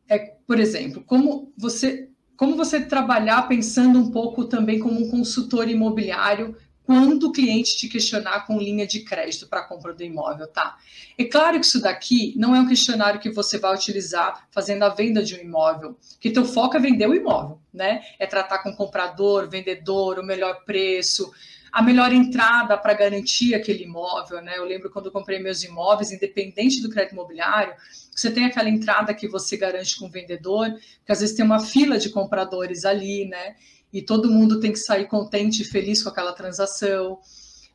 é, 0.09 0.19
por 0.45 0.59
exemplo, 0.59 1.03
como 1.05 1.51
você, 1.57 2.09
como 2.35 2.55
você 2.55 2.81
trabalhar 2.81 3.47
pensando 3.47 3.99
um 3.99 4.11
pouco 4.11 4.45
também 4.45 4.79
como 4.79 4.99
um 4.99 5.09
consultor 5.09 5.69
imobiliário 5.69 6.55
quando 6.83 7.27
o 7.27 7.31
cliente 7.31 7.77
te 7.77 7.87
questionar 7.87 8.45
com 8.45 8.57
linha 8.57 8.85
de 8.85 9.01
crédito 9.01 9.47
para 9.47 9.63
compra 9.63 9.93
do 9.93 10.03
imóvel, 10.03 10.47
tá? 10.47 10.77
É 11.17 11.23
claro 11.23 11.59
que 11.59 11.65
isso 11.65 11.81
daqui 11.81 12.33
não 12.35 12.53
é 12.55 12.59
um 12.59 12.67
questionário 12.67 13.19
que 13.19 13.29
você 13.29 13.57
vai 13.57 13.73
utilizar 13.73 14.47
fazendo 14.51 14.83
a 14.83 14.89
venda 14.89 15.23
de 15.23 15.35
um 15.35 15.39
imóvel, 15.39 15.97
que 16.19 16.31
teu 16.31 16.43
foco 16.43 16.75
é 16.75 16.79
vender 16.81 17.07
o 17.07 17.15
imóvel, 17.15 17.61
né? 17.73 18.01
É 18.19 18.25
tratar 18.25 18.59
com 18.59 18.75
comprador, 18.75 19.49
vendedor, 19.49 20.19
o 20.19 20.25
melhor 20.25 20.65
preço, 20.65 21.31
a 21.71 21.81
melhor 21.81 22.11
entrada 22.11 22.77
para 22.77 22.93
garantir 22.93 23.55
aquele 23.55 23.83
imóvel, 23.83 24.41
né? 24.41 24.57
Eu 24.57 24.65
lembro 24.65 24.89
quando 24.89 25.05
eu 25.05 25.11
comprei 25.11 25.39
meus 25.39 25.63
imóveis, 25.63 26.11
independente 26.11 26.81
do 26.81 26.89
crédito 26.89 27.13
imobiliário, 27.13 27.73
você 28.13 28.29
tem 28.29 28.45
aquela 28.45 28.69
entrada 28.69 29.13
que 29.13 29.27
você 29.27 29.55
garante 29.55 29.97
com 29.97 30.07
o 30.07 30.11
vendedor, 30.11 30.67
que 31.05 31.11
às 31.11 31.21
vezes 31.21 31.35
tem 31.35 31.45
uma 31.45 31.59
fila 31.59 31.97
de 31.97 32.09
compradores 32.09 32.83
ali, 32.83 33.25
né? 33.25 33.55
e 33.93 34.01
todo 34.01 34.31
mundo 34.31 34.59
tem 34.59 34.71
que 34.71 34.79
sair 34.79 35.07
contente 35.07 35.61
e 35.61 35.65
feliz 35.65 36.01
com 36.01 36.09
aquela 36.09 36.33
transação. 36.33 37.19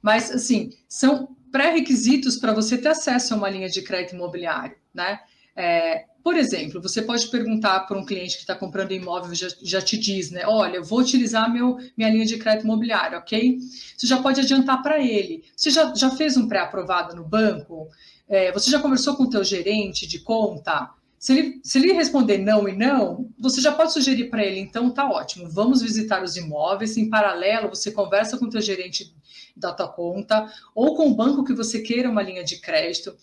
Mas, 0.00 0.30
assim, 0.30 0.70
são 0.88 1.37
pré-requisitos 1.52 2.37
para 2.37 2.52
você 2.52 2.78
ter 2.78 2.88
acesso 2.88 3.35
a 3.35 3.37
uma 3.37 3.50
linha 3.50 3.68
de 3.68 3.82
crédito 3.82 4.14
imobiliário, 4.14 4.76
né? 4.94 5.20
É, 5.56 6.04
por 6.22 6.36
exemplo, 6.36 6.82
você 6.82 7.00
pode 7.00 7.28
perguntar 7.28 7.80
para 7.86 7.96
um 7.96 8.04
cliente 8.04 8.34
que 8.34 8.42
está 8.42 8.54
comprando 8.54 8.92
imóvel, 8.92 9.34
já, 9.34 9.48
já 9.62 9.80
te 9.80 9.96
diz, 9.96 10.30
né? 10.30 10.42
Olha, 10.46 10.82
vou 10.82 11.00
utilizar 11.00 11.50
meu, 11.50 11.78
minha 11.96 12.10
linha 12.10 12.26
de 12.26 12.36
crédito 12.36 12.64
imobiliário, 12.64 13.16
ok? 13.16 13.58
Você 13.96 14.06
já 14.06 14.20
pode 14.20 14.40
adiantar 14.40 14.82
para 14.82 15.02
ele. 15.02 15.44
Você 15.56 15.70
já, 15.70 15.94
já 15.94 16.10
fez 16.10 16.36
um 16.36 16.46
pré-aprovado 16.46 17.16
no 17.16 17.24
banco? 17.24 17.88
É, 18.28 18.52
você 18.52 18.70
já 18.70 18.80
conversou 18.80 19.16
com 19.16 19.22
o 19.22 19.30
teu 19.30 19.42
gerente 19.44 20.06
de 20.06 20.18
conta? 20.18 20.90
Se 21.18 21.32
ele, 21.32 21.60
se 21.62 21.78
ele 21.78 21.92
responder 21.92 22.38
não 22.38 22.68
e 22.68 22.76
não, 22.76 23.30
você 23.38 23.60
já 23.60 23.72
pode 23.72 23.92
sugerir 23.92 24.28
para 24.28 24.44
ele, 24.44 24.60
então 24.60 24.90
tá 24.90 25.08
ótimo, 25.08 25.48
vamos 25.48 25.80
visitar 25.80 26.22
os 26.22 26.36
imóveis, 26.36 26.96
em 26.96 27.08
paralelo 27.08 27.70
você 27.70 27.90
conversa 27.90 28.36
com 28.36 28.44
o 28.44 28.50
teu 28.50 28.60
gerente 28.60 29.14
da 29.56 29.72
tua 29.72 29.88
conta, 29.88 30.52
ou 30.74 30.94
com 30.94 31.08
o 31.08 31.14
banco 31.14 31.42
que 31.42 31.54
você 31.54 31.80
queira 31.80 32.10
uma 32.10 32.22
linha 32.22 32.44
de 32.44 32.60
crédito, 32.60 33.16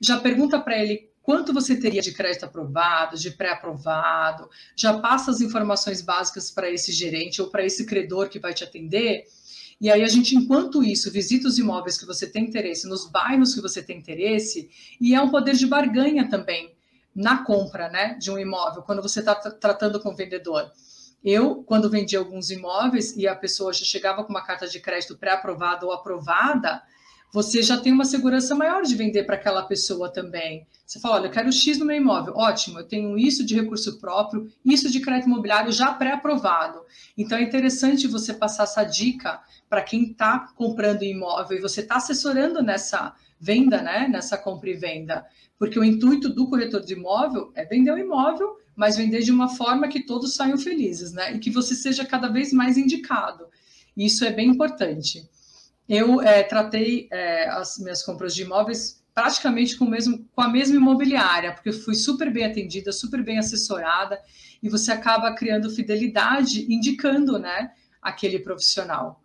já 0.00 0.18
pergunta 0.18 0.60
para 0.60 0.78
ele 0.78 1.09
quanto 1.30 1.54
você 1.54 1.76
teria 1.76 2.02
de 2.02 2.10
crédito 2.10 2.44
aprovado, 2.44 3.16
de 3.16 3.30
pré-aprovado, 3.30 4.50
já 4.74 4.98
passa 4.98 5.30
as 5.30 5.40
informações 5.40 6.02
básicas 6.02 6.50
para 6.50 6.68
esse 6.68 6.90
gerente 6.90 7.40
ou 7.40 7.48
para 7.48 7.64
esse 7.64 7.86
credor 7.86 8.28
que 8.28 8.40
vai 8.40 8.52
te 8.52 8.64
atender, 8.64 9.28
e 9.80 9.88
aí 9.88 10.02
a 10.02 10.08
gente, 10.08 10.34
enquanto 10.34 10.82
isso, 10.82 11.08
visita 11.08 11.46
os 11.46 11.56
imóveis 11.56 11.96
que 11.96 12.04
você 12.04 12.26
tem 12.26 12.46
interesse, 12.46 12.88
nos 12.88 13.08
bairros 13.08 13.54
que 13.54 13.60
você 13.60 13.80
tem 13.80 13.96
interesse, 13.96 14.68
e 15.00 15.14
é 15.14 15.22
um 15.22 15.30
poder 15.30 15.54
de 15.54 15.68
barganha 15.68 16.28
também 16.28 16.74
na 17.14 17.44
compra 17.44 17.88
né, 17.88 18.14
de 18.14 18.28
um 18.28 18.36
imóvel, 18.36 18.82
quando 18.82 19.00
você 19.00 19.20
está 19.20 19.36
tratando 19.36 20.00
com 20.00 20.08
o 20.08 20.16
vendedor. 20.16 20.68
Eu, 21.22 21.62
quando 21.62 21.88
vendi 21.88 22.16
alguns 22.16 22.50
imóveis 22.50 23.16
e 23.16 23.28
a 23.28 23.36
pessoa 23.36 23.72
já 23.72 23.84
chegava 23.84 24.24
com 24.24 24.30
uma 24.30 24.42
carta 24.42 24.66
de 24.66 24.80
crédito 24.80 25.16
pré-aprovada 25.16 25.86
ou 25.86 25.92
aprovada, 25.92 26.82
você 27.32 27.62
já 27.62 27.76
tem 27.76 27.92
uma 27.92 28.04
segurança 28.04 28.54
maior 28.54 28.82
de 28.82 28.94
vender 28.94 29.24
para 29.24 29.36
aquela 29.36 29.62
pessoa 29.62 30.12
também. 30.12 30.66
Você 30.84 30.98
fala, 30.98 31.16
olha, 31.16 31.26
eu 31.26 31.30
quero 31.30 31.52
X 31.52 31.78
no 31.78 31.84
meu 31.84 31.96
imóvel. 31.96 32.34
Ótimo, 32.36 32.80
eu 32.80 32.84
tenho 32.84 33.16
isso 33.16 33.44
de 33.44 33.54
recurso 33.54 33.98
próprio, 34.00 34.50
isso 34.64 34.90
de 34.90 34.98
crédito 35.00 35.28
imobiliário 35.28 35.70
já 35.70 35.92
pré-aprovado. 35.94 36.80
Então 37.16 37.38
é 37.38 37.42
interessante 37.42 38.08
você 38.08 38.34
passar 38.34 38.64
essa 38.64 38.82
dica 38.82 39.40
para 39.68 39.82
quem 39.82 40.10
está 40.10 40.52
comprando 40.56 41.04
imóvel 41.04 41.58
e 41.58 41.60
você 41.60 41.80
está 41.80 41.96
assessorando 41.96 42.62
nessa 42.62 43.14
venda, 43.38 43.80
né? 43.80 44.08
Nessa 44.08 44.36
compra 44.36 44.70
e 44.70 44.74
venda. 44.74 45.24
Porque 45.56 45.78
o 45.78 45.84
intuito 45.84 46.28
do 46.28 46.48
corretor 46.48 46.80
de 46.80 46.94
imóvel 46.94 47.52
é 47.54 47.64
vender 47.64 47.92
o 47.92 47.98
imóvel, 47.98 48.56
mas 48.74 48.96
vender 48.96 49.20
de 49.20 49.30
uma 49.30 49.48
forma 49.48 49.88
que 49.88 50.04
todos 50.04 50.34
saiam 50.34 50.58
felizes, 50.58 51.12
né? 51.12 51.34
E 51.34 51.38
que 51.38 51.50
você 51.50 51.74
seja 51.74 52.04
cada 52.04 52.28
vez 52.28 52.52
mais 52.52 52.76
indicado. 52.76 53.46
Isso 53.96 54.24
é 54.24 54.32
bem 54.32 54.48
importante. 54.48 55.28
Eu 55.92 56.22
é, 56.22 56.44
tratei 56.44 57.08
é, 57.10 57.48
as 57.48 57.76
minhas 57.80 58.00
compras 58.00 58.32
de 58.32 58.42
imóveis 58.42 59.02
praticamente 59.12 59.76
com, 59.76 59.86
mesmo, 59.86 60.24
com 60.32 60.40
a 60.40 60.48
mesma 60.48 60.76
imobiliária, 60.76 61.52
porque 61.52 61.72
fui 61.72 61.96
super 61.96 62.32
bem 62.32 62.44
atendida, 62.44 62.92
super 62.92 63.24
bem 63.24 63.40
assessorada, 63.40 64.22
e 64.62 64.68
você 64.68 64.92
acaba 64.92 65.34
criando 65.34 65.68
fidelidade, 65.68 66.72
indicando 66.72 67.40
né, 67.40 67.72
aquele 68.00 68.38
profissional. 68.38 69.20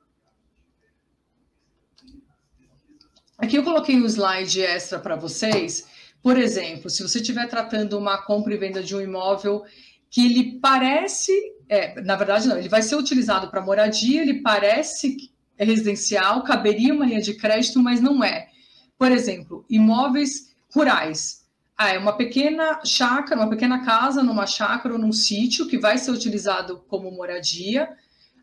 Aqui 3.38 3.58
eu 3.58 3.64
coloquei 3.64 3.96
um 3.96 4.06
slide 4.08 4.60
extra 4.64 4.98
para 4.98 5.16
vocês, 5.16 5.88
por 6.20 6.36
exemplo, 6.36 6.90
se 6.90 7.04
você 7.04 7.20
estiver 7.20 7.48
tratando 7.48 7.96
uma 7.96 8.18
compra 8.24 8.56
e 8.56 8.58
venda 8.58 8.82
de 8.82 8.96
um 8.96 9.02
imóvel 9.02 9.64
que 10.10 10.26
ele 10.26 10.60
parece, 10.60 11.32
é, 11.70 12.02
na 12.02 12.16
verdade 12.16 12.48
não, 12.48 12.58
ele 12.58 12.70
vai 12.70 12.82
ser 12.82 12.96
utilizado 12.96 13.52
para 13.52 13.62
moradia, 13.62 14.24
ele 14.24 14.42
parece 14.42 15.35
residencial, 15.64 16.44
caberia 16.44 16.94
uma 16.94 17.06
linha 17.06 17.22
de 17.22 17.34
crédito, 17.34 17.80
mas 17.82 18.02
não 18.02 18.24
é. 18.24 18.50
Por 18.98 19.12
exemplo, 19.12 19.66
imóveis 19.70 20.56
rurais. 20.74 21.46
Ah, 21.78 21.90
é 21.90 21.98
uma 21.98 22.16
pequena 22.16 22.80
chácara, 22.86 23.40
uma 23.40 23.50
pequena 23.50 23.84
casa 23.84 24.24
numa 24.24 24.48
chácara 24.48 24.94
ou 24.94 25.00
num 25.00 25.12
sítio 25.12 25.68
que 25.68 25.78
vai 25.78 25.98
ser 25.98 26.12
utilizado 26.12 26.84
como 26.88 27.12
moradia. 27.12 27.90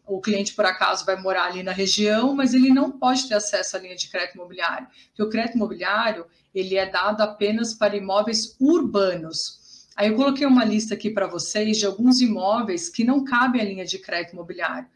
O 0.07 0.21
cliente, 0.21 0.55
por 0.55 0.67
acaso, 0.67 1.07
vai 1.07 1.21
morar 1.21 1.45
ali 1.45 1.63
na 1.63 1.73
região, 1.73 2.35
mas 2.35 2.53
ele 2.53 2.71
não 2.71 2.91
pode 2.91 3.29
ter 3.29 3.35
acesso 3.35 3.77
à 3.77 3.81
linha 3.81 3.97
de 3.97 4.09
crédito 4.09 4.35
imobiliário, 4.35 4.87
porque 5.09 5.23
o 5.23 5.31
crédito 5.31 5.57
imobiliário 5.57 6.27
ele 6.55 6.77
é 6.77 6.85
dado 6.85 7.23
apenas 7.23 7.73
para 7.73 7.97
imóveis 7.97 8.57
urbanos. 8.61 9.89
Aí 9.97 10.09
eu 10.09 10.17
coloquei 10.17 10.47
uma 10.47 10.65
lista 10.65 10.95
aqui 10.95 11.11
para 11.11 11.27
vocês 11.27 11.79
de 11.79 11.87
alguns 11.87 12.21
imóveis 12.21 12.89
que 12.89 13.05
não 13.05 13.25
cabem 13.25 13.61
à 13.61 13.65
linha 13.65 13.85
de 13.85 13.99
crédito 13.99 14.33
imobiliário. 14.33 14.89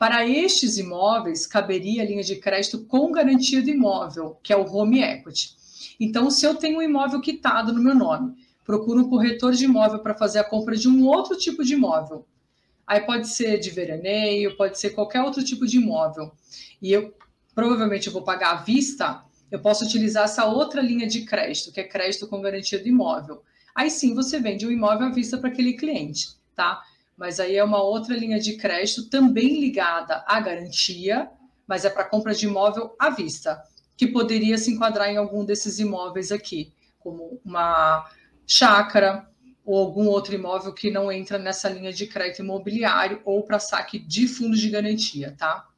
Para 0.00 0.26
estes 0.26 0.78
imóveis, 0.78 1.46
caberia 1.46 2.02
a 2.02 2.06
linha 2.06 2.22
de 2.22 2.36
crédito 2.36 2.86
com 2.86 3.12
garantia 3.12 3.60
do 3.60 3.68
imóvel, 3.68 4.38
que 4.42 4.50
é 4.50 4.56
o 4.56 4.64
home 4.64 5.02
equity. 5.02 5.50
Então, 6.00 6.30
se 6.30 6.46
eu 6.46 6.54
tenho 6.54 6.78
um 6.78 6.82
imóvel 6.82 7.20
quitado 7.20 7.70
no 7.70 7.82
meu 7.82 7.94
nome, 7.94 8.34
procuro 8.64 9.02
um 9.02 9.10
corretor 9.10 9.52
de 9.52 9.66
imóvel 9.66 9.98
para 9.98 10.14
fazer 10.14 10.38
a 10.38 10.44
compra 10.44 10.74
de 10.74 10.88
um 10.88 11.06
outro 11.06 11.36
tipo 11.36 11.62
de 11.62 11.74
imóvel. 11.74 12.24
Aí 12.86 13.02
pode 13.02 13.28
ser 13.28 13.58
de 13.58 13.68
veraneio, 13.68 14.56
pode 14.56 14.80
ser 14.80 14.88
qualquer 14.94 15.20
outro 15.20 15.44
tipo 15.44 15.66
de 15.66 15.76
imóvel. 15.76 16.32
E 16.80 16.90
eu 16.90 17.12
provavelmente 17.54 18.06
eu 18.06 18.12
vou 18.14 18.22
pagar 18.22 18.52
à 18.52 18.62
vista, 18.62 19.22
eu 19.50 19.60
posso 19.60 19.84
utilizar 19.84 20.24
essa 20.24 20.46
outra 20.46 20.80
linha 20.80 21.06
de 21.06 21.26
crédito, 21.26 21.72
que 21.72 21.80
é 21.80 21.84
crédito 21.84 22.26
com 22.26 22.40
garantia 22.40 22.78
do 22.78 22.88
imóvel. 22.88 23.42
Aí 23.74 23.90
sim 23.90 24.14
você 24.14 24.40
vende 24.40 24.64
o 24.64 24.72
imóvel 24.72 25.08
à 25.08 25.10
vista 25.10 25.36
para 25.36 25.50
aquele 25.50 25.74
cliente, 25.74 26.30
tá? 26.56 26.82
Mas 27.20 27.38
aí 27.38 27.56
é 27.56 27.62
uma 27.62 27.82
outra 27.82 28.16
linha 28.16 28.40
de 28.40 28.56
crédito 28.56 29.10
também 29.10 29.60
ligada 29.60 30.24
à 30.26 30.40
garantia, 30.40 31.30
mas 31.66 31.84
é 31.84 31.90
para 31.90 32.08
compra 32.08 32.32
de 32.34 32.46
imóvel 32.46 32.96
à 32.98 33.10
vista, 33.10 33.62
que 33.94 34.06
poderia 34.06 34.56
se 34.56 34.72
enquadrar 34.72 35.10
em 35.10 35.18
algum 35.18 35.44
desses 35.44 35.78
imóveis 35.78 36.32
aqui, 36.32 36.72
como 36.98 37.38
uma 37.44 38.10
chácara 38.46 39.28
ou 39.66 39.76
algum 39.76 40.06
outro 40.06 40.34
imóvel 40.34 40.72
que 40.72 40.90
não 40.90 41.12
entra 41.12 41.38
nessa 41.38 41.68
linha 41.68 41.92
de 41.92 42.06
crédito 42.06 42.40
imobiliário 42.40 43.20
ou 43.26 43.42
para 43.42 43.58
saque 43.58 43.98
de 43.98 44.26
fundos 44.26 44.58
de 44.58 44.70
garantia, 44.70 45.36
tá? 45.38 45.68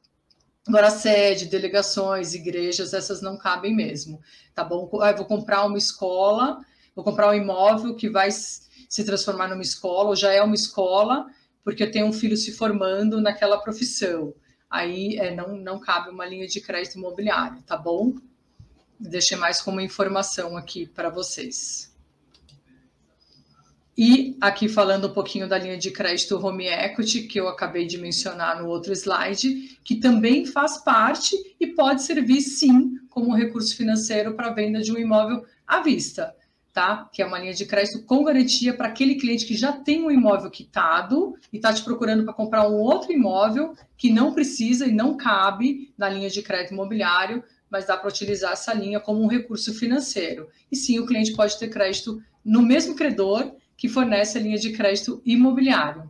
Agora, 0.65 0.89
sede, 0.89 1.47
delegações, 1.47 2.33
igrejas, 2.33 2.93
essas 2.93 3.21
não 3.21 3.37
cabem 3.37 3.75
mesmo, 3.75 4.21
tá 4.55 4.63
bom? 4.63 4.87
Vou 4.87 5.25
comprar 5.25 5.65
uma 5.65 5.77
escola, 5.77 6.65
vou 6.95 7.03
comprar 7.03 7.29
um 7.31 7.33
imóvel 7.33 7.97
que 7.97 8.09
vai 8.09 8.29
se 8.93 9.03
transformar 9.03 9.47
numa 9.47 9.63
escola, 9.63 10.09
ou 10.09 10.15
já 10.15 10.31
é 10.31 10.39
uma 10.39 10.53
escola, 10.53 11.25
porque 11.63 11.81
eu 11.81 11.91
tenho 11.91 12.05
um 12.05 12.13
filho 12.13 12.37
se 12.37 12.51
formando 12.51 13.19
naquela 13.19 13.57
profissão. 13.57 14.35
Aí 14.69 15.17
é, 15.17 15.33
não, 15.33 15.55
não 15.55 15.79
cabe 15.79 16.11
uma 16.11 16.23
linha 16.27 16.45
de 16.45 16.61
crédito 16.61 16.99
imobiliário, 16.99 17.59
tá 17.63 17.75
bom? 17.75 18.13
Deixei 18.99 19.35
mais 19.35 19.59
como 19.59 19.81
informação 19.81 20.55
aqui 20.55 20.85
para 20.85 21.09
vocês. 21.09 21.91
E 23.97 24.37
aqui 24.39 24.69
falando 24.69 25.07
um 25.07 25.13
pouquinho 25.13 25.49
da 25.49 25.57
linha 25.57 25.77
de 25.77 25.89
crédito 25.89 26.37
Home 26.37 26.67
Equity, 26.67 27.23
que 27.23 27.39
eu 27.39 27.47
acabei 27.47 27.87
de 27.87 27.97
mencionar 27.97 28.61
no 28.61 28.69
outro 28.69 28.93
slide, 28.93 29.75
que 29.83 29.95
também 29.95 30.45
faz 30.45 30.77
parte 30.77 31.35
e 31.59 31.65
pode 31.65 32.03
servir 32.03 32.41
sim 32.41 32.99
como 33.09 33.33
recurso 33.33 33.75
financeiro 33.75 34.35
para 34.35 34.53
venda 34.53 34.81
de 34.81 34.91
um 34.91 34.99
imóvel 34.99 35.43
à 35.65 35.81
vista, 35.81 36.35
tá? 36.73 37.07
Que 37.13 37.21
é 37.21 37.25
uma 37.25 37.37
linha 37.37 37.53
de 37.53 37.65
crédito 37.65 38.03
com 38.03 38.23
garantia 38.23 38.73
para 38.73 38.87
aquele 38.87 39.15
cliente 39.15 39.45
que 39.45 39.55
já 39.55 39.71
tem 39.71 40.03
um 40.03 40.09
imóvel 40.09 40.49
quitado 40.49 41.35
e 41.51 41.57
está 41.57 41.71
te 41.71 41.83
procurando 41.83 42.25
para 42.25 42.33
comprar 42.33 42.67
um 42.67 42.75
outro 42.75 43.13
imóvel 43.13 43.75
que 43.95 44.09
não 44.09 44.33
precisa 44.33 44.87
e 44.87 44.91
não 44.91 45.15
cabe 45.15 45.93
na 45.95 46.09
linha 46.09 46.29
de 46.29 46.41
crédito 46.41 46.73
imobiliário, 46.73 47.43
mas 47.69 47.85
dá 47.85 47.95
para 47.95 48.09
utilizar 48.09 48.53
essa 48.53 48.73
linha 48.73 48.99
como 48.99 49.21
um 49.21 49.27
recurso 49.27 49.73
financeiro. 49.73 50.49
E 50.71 50.75
sim, 50.75 50.99
o 50.99 51.05
cliente 51.05 51.33
pode 51.33 51.57
ter 51.59 51.69
crédito 51.69 52.21
no 52.43 52.61
mesmo 52.61 52.95
credor 52.95 53.55
que 53.77 53.87
fornece 53.87 54.37
a 54.37 54.41
linha 54.41 54.57
de 54.57 54.71
crédito 54.71 55.21
imobiliário. 55.23 56.09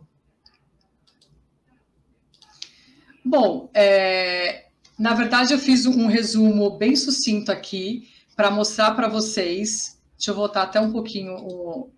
Bom, 3.22 3.70
é, 3.74 4.66
na 4.98 5.14
verdade 5.14 5.52
eu 5.52 5.58
fiz 5.58 5.86
um 5.86 6.06
resumo 6.06 6.70
bem 6.76 6.96
sucinto 6.96 7.50
aqui 7.52 8.08
para 8.36 8.50
mostrar 8.50 8.92
para 8.92 9.08
vocês. 9.08 9.93
Deixa 10.24 10.32
eu 10.32 10.36
voltar 10.36 10.62
até 10.62 10.80
um 10.80 10.90
pouquinho 10.90 11.36
o, 11.36 11.92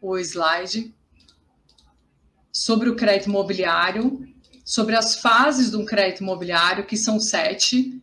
o 0.00 0.16
slide 0.16 0.94
sobre 2.50 2.88
o 2.88 2.96
crédito 2.96 3.28
imobiliário, 3.28 4.26
sobre 4.64 4.96
as 4.96 5.20
fases 5.20 5.70
de 5.70 5.76
um 5.76 5.84
crédito 5.84 6.22
imobiliário, 6.22 6.86
que 6.86 6.96
são 6.96 7.20
sete 7.20 8.02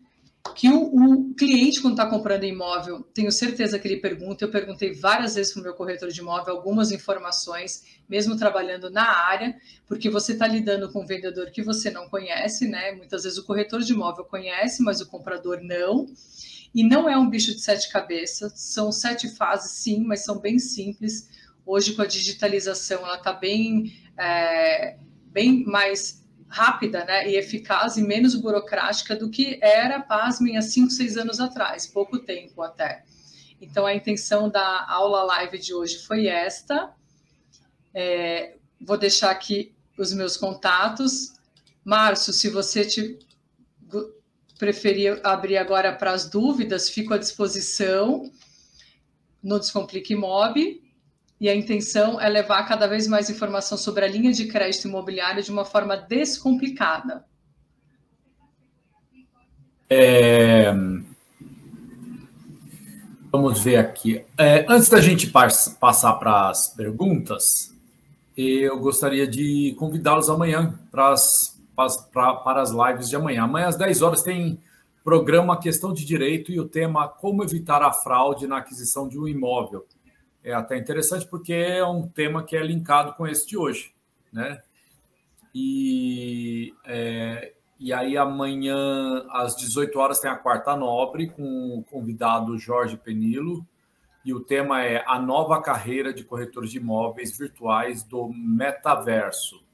que 0.53 0.69
o, 0.69 0.83
o 0.83 1.33
cliente, 1.33 1.81
quando 1.81 1.93
está 1.93 2.05
comprando 2.05 2.43
imóvel, 2.43 3.01
tenho 3.11 3.31
certeza 3.31 3.79
que 3.79 3.87
ele 3.87 3.97
pergunta. 3.97 4.45
Eu 4.45 4.51
perguntei 4.51 4.93
várias 4.93 5.33
vezes 5.33 5.51
para 5.51 5.61
o 5.61 5.63
meu 5.63 5.73
corretor 5.73 6.09
de 6.09 6.21
imóvel 6.21 6.53
algumas 6.53 6.91
informações, 6.91 7.83
mesmo 8.07 8.37
trabalhando 8.37 8.91
na 8.91 9.09
área, 9.09 9.57
porque 9.87 10.11
você 10.11 10.33
está 10.33 10.45
lidando 10.45 10.91
com 10.91 11.01
um 11.01 11.07
vendedor 11.07 11.49
que 11.49 11.63
você 11.63 11.89
não 11.89 12.07
conhece, 12.07 12.67
né? 12.67 12.91
Muitas 12.91 13.23
vezes 13.23 13.39
o 13.39 13.43
corretor 13.43 13.81
de 13.81 13.93
imóvel 13.93 14.25
conhece, 14.25 14.83
mas 14.83 15.01
o 15.01 15.07
comprador 15.07 15.59
não. 15.63 16.05
E 16.75 16.83
não 16.83 17.07
é 17.07 17.17
um 17.17 17.29
bicho 17.29 17.55
de 17.55 17.61
sete 17.61 17.89
cabeças, 17.89 18.51
são 18.57 18.91
sete 18.91 19.29
fases, 19.29 19.71
sim, 19.71 20.03
mas 20.03 20.25
são 20.25 20.37
bem 20.37 20.59
simples. 20.59 21.29
Hoje, 21.65 21.93
com 21.93 22.01
a 22.01 22.05
digitalização, 22.05 22.99
ela 23.05 23.15
está 23.15 23.31
bem, 23.31 23.97
é, 24.17 24.97
bem 25.27 25.63
mais 25.63 26.21
rápida 26.49 27.05
né, 27.05 27.29
e 27.29 27.37
eficaz 27.37 27.95
e 27.95 28.01
menos 28.01 28.35
burocrática 28.35 29.15
do 29.15 29.29
que 29.29 29.57
era, 29.61 30.01
pasmem, 30.01 30.57
há 30.57 30.61
cinco, 30.61 30.91
seis 30.91 31.15
anos 31.15 31.39
atrás, 31.39 31.87
pouco 31.87 32.19
tempo 32.19 32.61
até. 32.61 33.05
Então, 33.61 33.85
a 33.85 33.95
intenção 33.95 34.49
da 34.49 34.85
aula 34.89 35.23
live 35.23 35.57
de 35.57 35.73
hoje 35.73 35.99
foi 35.99 36.27
esta. 36.27 36.93
É, 37.93 38.57
vou 38.81 38.97
deixar 38.97 39.31
aqui 39.31 39.73
os 39.97 40.11
meus 40.11 40.35
contatos. 40.35 41.35
Márcio, 41.85 42.33
se 42.33 42.49
você 42.49 42.83
te 42.83 43.17
preferir 44.57 45.19
abrir 45.23 45.57
agora 45.57 45.93
para 45.93 46.11
as 46.11 46.29
dúvidas, 46.29 46.89
fico 46.89 47.13
à 47.13 47.17
disposição 47.17 48.31
no 49.41 49.59
Descomplique 49.59 50.15
Mob. 50.15 50.81
E 51.39 51.49
a 51.49 51.55
intenção 51.55 52.19
é 52.19 52.29
levar 52.29 52.63
cada 52.63 52.87
vez 52.87 53.07
mais 53.07 53.29
informação 53.29 53.77
sobre 53.77 54.05
a 54.05 54.07
linha 54.07 54.31
de 54.31 54.45
crédito 54.47 54.87
imobiliário 54.87 55.43
de 55.43 55.51
uma 55.51 55.65
forma 55.65 55.97
descomplicada. 55.97 57.25
É... 59.89 60.73
Vamos 63.31 63.59
ver 63.59 63.75
aqui. 63.75 64.23
É, 64.37 64.65
antes 64.69 64.87
da 64.87 65.01
gente 65.01 65.29
passar 65.29 66.13
para 66.13 66.49
as 66.49 66.69
perguntas, 66.69 67.75
eu 68.35 68.79
gostaria 68.79 69.27
de 69.27 69.75
convidá-los 69.77 70.29
amanhã 70.29 70.79
para 70.89 71.11
as, 71.11 71.54
para, 71.75 72.35
para 72.35 72.61
as 72.61 72.71
lives 72.71 73.09
de 73.09 73.15
amanhã. 73.15 73.43
Amanhã 73.43 73.67
às 73.67 73.77
10 73.77 74.01
horas 74.01 74.23
tem 74.23 74.59
programa 75.03 75.59
Questão 75.59 75.93
de 75.93 76.03
Direito 76.03 76.51
e 76.51 76.59
o 76.59 76.67
tema 76.67 77.07
Como 77.07 77.43
evitar 77.43 77.83
a 77.83 77.93
fraude 77.93 78.47
na 78.47 78.57
aquisição 78.57 79.07
de 79.07 79.19
um 79.19 79.27
imóvel. 79.27 79.85
É 80.43 80.53
até 80.53 80.77
interessante 80.77 81.27
porque 81.27 81.53
é 81.53 81.85
um 81.85 82.07
tema 82.07 82.43
que 82.43 82.55
é 82.55 82.63
linkado 82.63 83.13
com 83.13 83.27
esse 83.27 83.47
de 83.47 83.57
hoje, 83.57 83.93
né? 84.31 84.61
E, 85.53 86.73
é, 86.85 87.53
e 87.79 87.93
aí 87.93 88.17
amanhã 88.17 89.25
às 89.29 89.55
18 89.55 89.97
horas 89.97 90.19
tem 90.19 90.29
a 90.29 90.35
quarta 90.35 90.75
nobre 90.75 91.29
com 91.29 91.77
o 91.77 91.83
convidado 91.83 92.57
Jorge 92.57 92.97
Penilo 92.97 93.65
e 94.23 94.33
o 94.33 94.39
tema 94.39 94.83
é 94.83 95.03
a 95.07 95.19
nova 95.19 95.61
carreira 95.61 96.13
de 96.13 96.23
corretores 96.23 96.71
de 96.71 96.77
imóveis 96.77 97.37
virtuais 97.37 98.03
do 98.03 98.27
metaverso. 98.29 99.64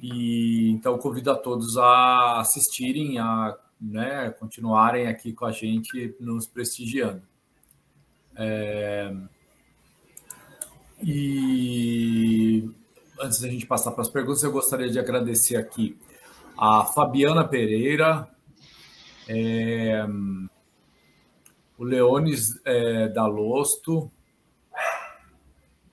E 0.00 0.70
então 0.70 0.96
convido 0.98 1.30
a 1.30 1.34
todos 1.34 1.76
a 1.76 2.40
assistirem, 2.40 3.18
a 3.18 3.56
né, 3.80 4.30
continuarem 4.30 5.06
aqui 5.06 5.32
com 5.32 5.44
a 5.44 5.52
gente 5.52 6.14
nos 6.20 6.46
prestigiando. 6.46 7.22
É... 8.36 9.14
E 11.02 12.68
antes 13.20 13.40
da 13.40 13.48
gente 13.48 13.66
passar 13.66 13.92
para 13.92 14.02
as 14.02 14.08
perguntas, 14.08 14.42
eu 14.42 14.52
gostaria 14.52 14.90
de 14.90 14.98
agradecer 14.98 15.56
aqui 15.56 15.96
a 16.56 16.84
Fabiana 16.84 17.46
Pereira, 17.46 18.28
é, 19.28 20.04
o 21.78 21.84
Leones 21.84 22.60
é, 22.64 23.08
Dalosto, 23.08 24.10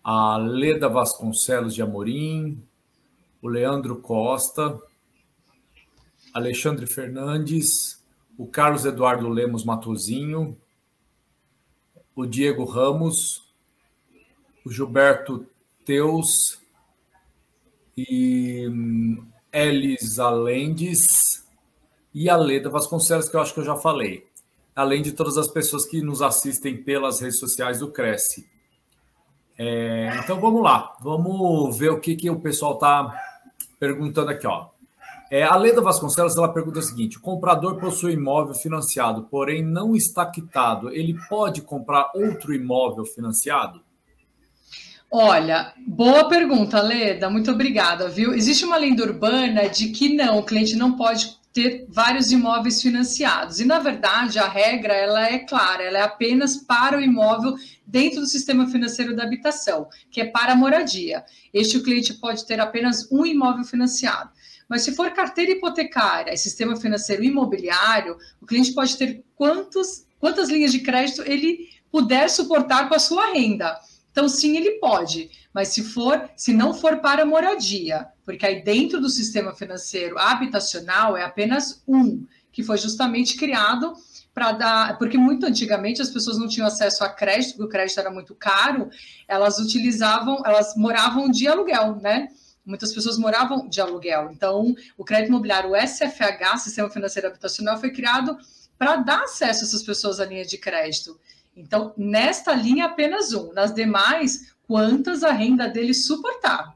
a 0.03 0.37
Leda 0.37 0.89
Vasconcelos 0.89 1.75
de 1.75 1.83
Amorim, 1.83 2.63
o 3.45 3.47
Leandro 3.47 3.97
Costa, 3.97 4.81
Alexandre 6.33 6.87
Fernandes, 6.87 8.03
o 8.39 8.47
Carlos 8.47 8.85
Eduardo 8.85 9.29
Lemos 9.29 9.63
Matozinho, 9.63 10.57
o 12.15 12.25
Diego 12.25 12.65
Ramos, 12.65 13.47
o 14.65 14.71
Gilberto 14.71 15.45
Teus 15.85 16.59
e 17.95 18.67
hum, 18.67 19.23
Elisa 19.53 20.27
Lendes 20.31 21.45
e 22.15 22.27
a 22.27 22.35
Leda 22.35 22.67
Vasconcelos, 22.67 23.29
que 23.29 23.35
eu 23.35 23.41
acho 23.41 23.53
que 23.53 23.59
eu 23.59 23.65
já 23.65 23.75
falei. 23.75 24.25
Além 24.75 25.03
de 25.03 25.11
todas 25.11 25.37
as 25.37 25.47
pessoas 25.47 25.85
que 25.85 26.01
nos 26.01 26.23
assistem 26.23 26.81
pelas 26.81 27.19
redes 27.19 27.37
sociais 27.37 27.77
do 27.77 27.91
Cresce. 27.91 28.49
É, 29.55 30.19
então 30.23 30.41
vamos 30.41 30.63
lá, 30.63 30.97
vamos 30.99 31.77
ver 31.77 31.91
o 31.91 31.99
que, 31.99 32.15
que 32.15 32.27
o 32.27 32.39
pessoal 32.39 32.73
está 32.73 33.34
perguntando 33.79 34.31
aqui. 34.31 34.47
Ó. 34.47 34.67
É, 35.31 35.43
a 35.43 35.55
Leda 35.55 35.81
Vasconcelos 35.81 36.37
ela 36.37 36.53
pergunta 36.53 36.79
o 36.79 36.83
seguinte: 36.83 37.17
o 37.17 37.21
comprador 37.21 37.79
possui 37.79 38.13
imóvel 38.13 38.53
financiado, 38.53 39.23
porém 39.23 39.63
não 39.63 39.95
está 39.95 40.25
quitado. 40.25 40.91
Ele 40.91 41.17
pode 41.27 41.61
comprar 41.61 42.11
outro 42.13 42.53
imóvel 42.53 43.05
financiado? 43.05 43.81
Olha, 45.11 45.73
boa 45.87 46.27
pergunta, 46.27 46.81
Leda. 46.81 47.29
Muito 47.29 47.51
obrigada, 47.51 48.09
viu? 48.09 48.33
Existe 48.33 48.65
uma 48.65 48.77
lenda 48.77 49.03
urbana 49.03 49.69
de 49.69 49.89
que 49.89 50.13
não, 50.13 50.39
o 50.39 50.43
cliente 50.43 50.75
não 50.75 50.97
pode 50.97 51.37
ter 51.55 51.85
vários 51.87 52.33
imóveis 52.33 52.81
financiados. 52.81 53.61
E 53.61 53.65
na 53.65 53.79
verdade, 53.79 54.37
a 54.37 54.45
regra 54.45 54.93
ela 54.93 55.25
é 55.25 55.39
clara, 55.39 55.83
ela 55.83 55.99
é 55.99 56.01
apenas 56.01 56.57
para 56.57 56.97
o 56.97 57.01
imóvel 57.01 57.55
dentro 57.87 58.19
do 58.19 58.27
sistema 58.27 58.67
financeiro 58.67 59.15
da 59.15 59.23
habitação, 59.23 59.87
que 60.11 60.19
é 60.19 60.25
para 60.25 60.51
a 60.51 60.55
moradia. 60.55 61.23
Este 61.53 61.79
cliente 61.79 62.13
pode 62.15 62.45
ter 62.45 62.59
apenas 62.59 63.09
um 63.09 63.25
imóvel 63.25 63.63
financiado. 63.63 64.31
Mas 64.67 64.81
se 64.81 64.93
for 64.93 65.09
carteira 65.11 65.53
hipotecária 65.53 66.33
e 66.33 66.37
sistema 66.37 66.75
financeiro 66.75 67.23
imobiliário, 67.23 68.17
o 68.41 68.45
cliente 68.45 68.73
pode 68.73 68.97
ter 68.97 69.23
quantos, 69.33 70.05
quantas 70.19 70.49
linhas 70.49 70.73
de 70.73 70.79
crédito 70.79 71.21
ele 71.21 71.69
puder 71.89 72.29
suportar 72.29 72.89
com 72.89 72.95
a 72.95 72.99
sua 72.99 73.31
renda. 73.31 73.79
Então, 74.11 74.27
sim, 74.27 74.57
ele 74.57 74.71
pode, 74.71 75.29
mas 75.53 75.69
se 75.69 75.83
for, 75.83 76.29
se 76.35 76.51
não 76.51 76.73
for 76.73 76.97
para 76.97 77.25
moradia, 77.25 78.07
porque 78.25 78.45
aí 78.45 78.63
dentro 78.63 78.99
do 78.99 79.09
sistema 79.09 79.53
financeiro 79.53 80.17
habitacional 80.17 81.15
é 81.15 81.23
apenas 81.23 81.81
um, 81.87 82.25
que 82.51 82.63
foi 82.63 82.77
justamente 82.77 83.37
criado 83.37 83.93
para 84.33 84.51
dar, 84.51 84.97
porque 84.97 85.17
muito 85.17 85.45
antigamente 85.45 86.01
as 86.01 86.09
pessoas 86.09 86.37
não 86.37 86.47
tinham 86.47 86.67
acesso 86.67 87.03
a 87.03 87.09
crédito, 87.09 87.51
porque 87.51 87.63
o 87.63 87.69
crédito 87.69 87.99
era 87.99 88.11
muito 88.11 88.35
caro, 88.35 88.89
elas 89.27 89.59
utilizavam, 89.59 90.41
elas 90.45 90.75
moravam 90.75 91.29
de 91.29 91.47
aluguel, 91.47 91.95
né? 92.01 92.27
Muitas 92.65 92.93
pessoas 92.93 93.17
moravam 93.17 93.69
de 93.69 93.79
aluguel. 93.79 94.31
Então, 94.31 94.75
o 94.97 95.05
crédito 95.05 95.29
imobiliário, 95.29 95.71
o 95.71 95.75
SFH, 95.75 96.57
Sistema 96.57 96.89
Financeiro 96.89 97.27
Habitacional, 97.27 97.79
foi 97.79 97.91
criado 97.91 98.37
para 98.77 98.97
dar 98.97 99.21
acesso 99.23 99.63
a 99.63 99.67
essas 99.67 99.83
pessoas 99.83 100.19
à 100.19 100.25
linha 100.25 100.43
de 100.43 100.57
crédito. 100.57 101.17
Então, 101.55 101.93
nesta 101.95 102.53
linha, 102.53 102.85
apenas 102.85 103.31
um. 103.33 103.53
Nas 103.53 103.73
demais, 103.73 104.53
quantas 104.67 105.23
a 105.23 105.31
renda 105.31 105.69
dele 105.69 105.93
suportar. 105.93 106.75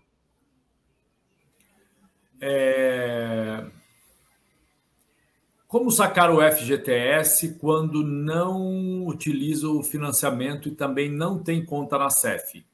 É... 2.41 3.63
Como 5.67 5.91
sacar 5.91 6.32
o 6.32 6.41
FGTS 6.41 7.60
quando 7.60 8.04
não 8.04 9.06
utiliza 9.06 9.67
o 9.67 9.84
financiamento 9.84 10.67
e 10.67 10.71
também 10.71 11.12
não 11.12 11.38
tem 11.38 11.63
conta 11.63 11.97
na 11.97 12.10
CEF? 12.10 12.65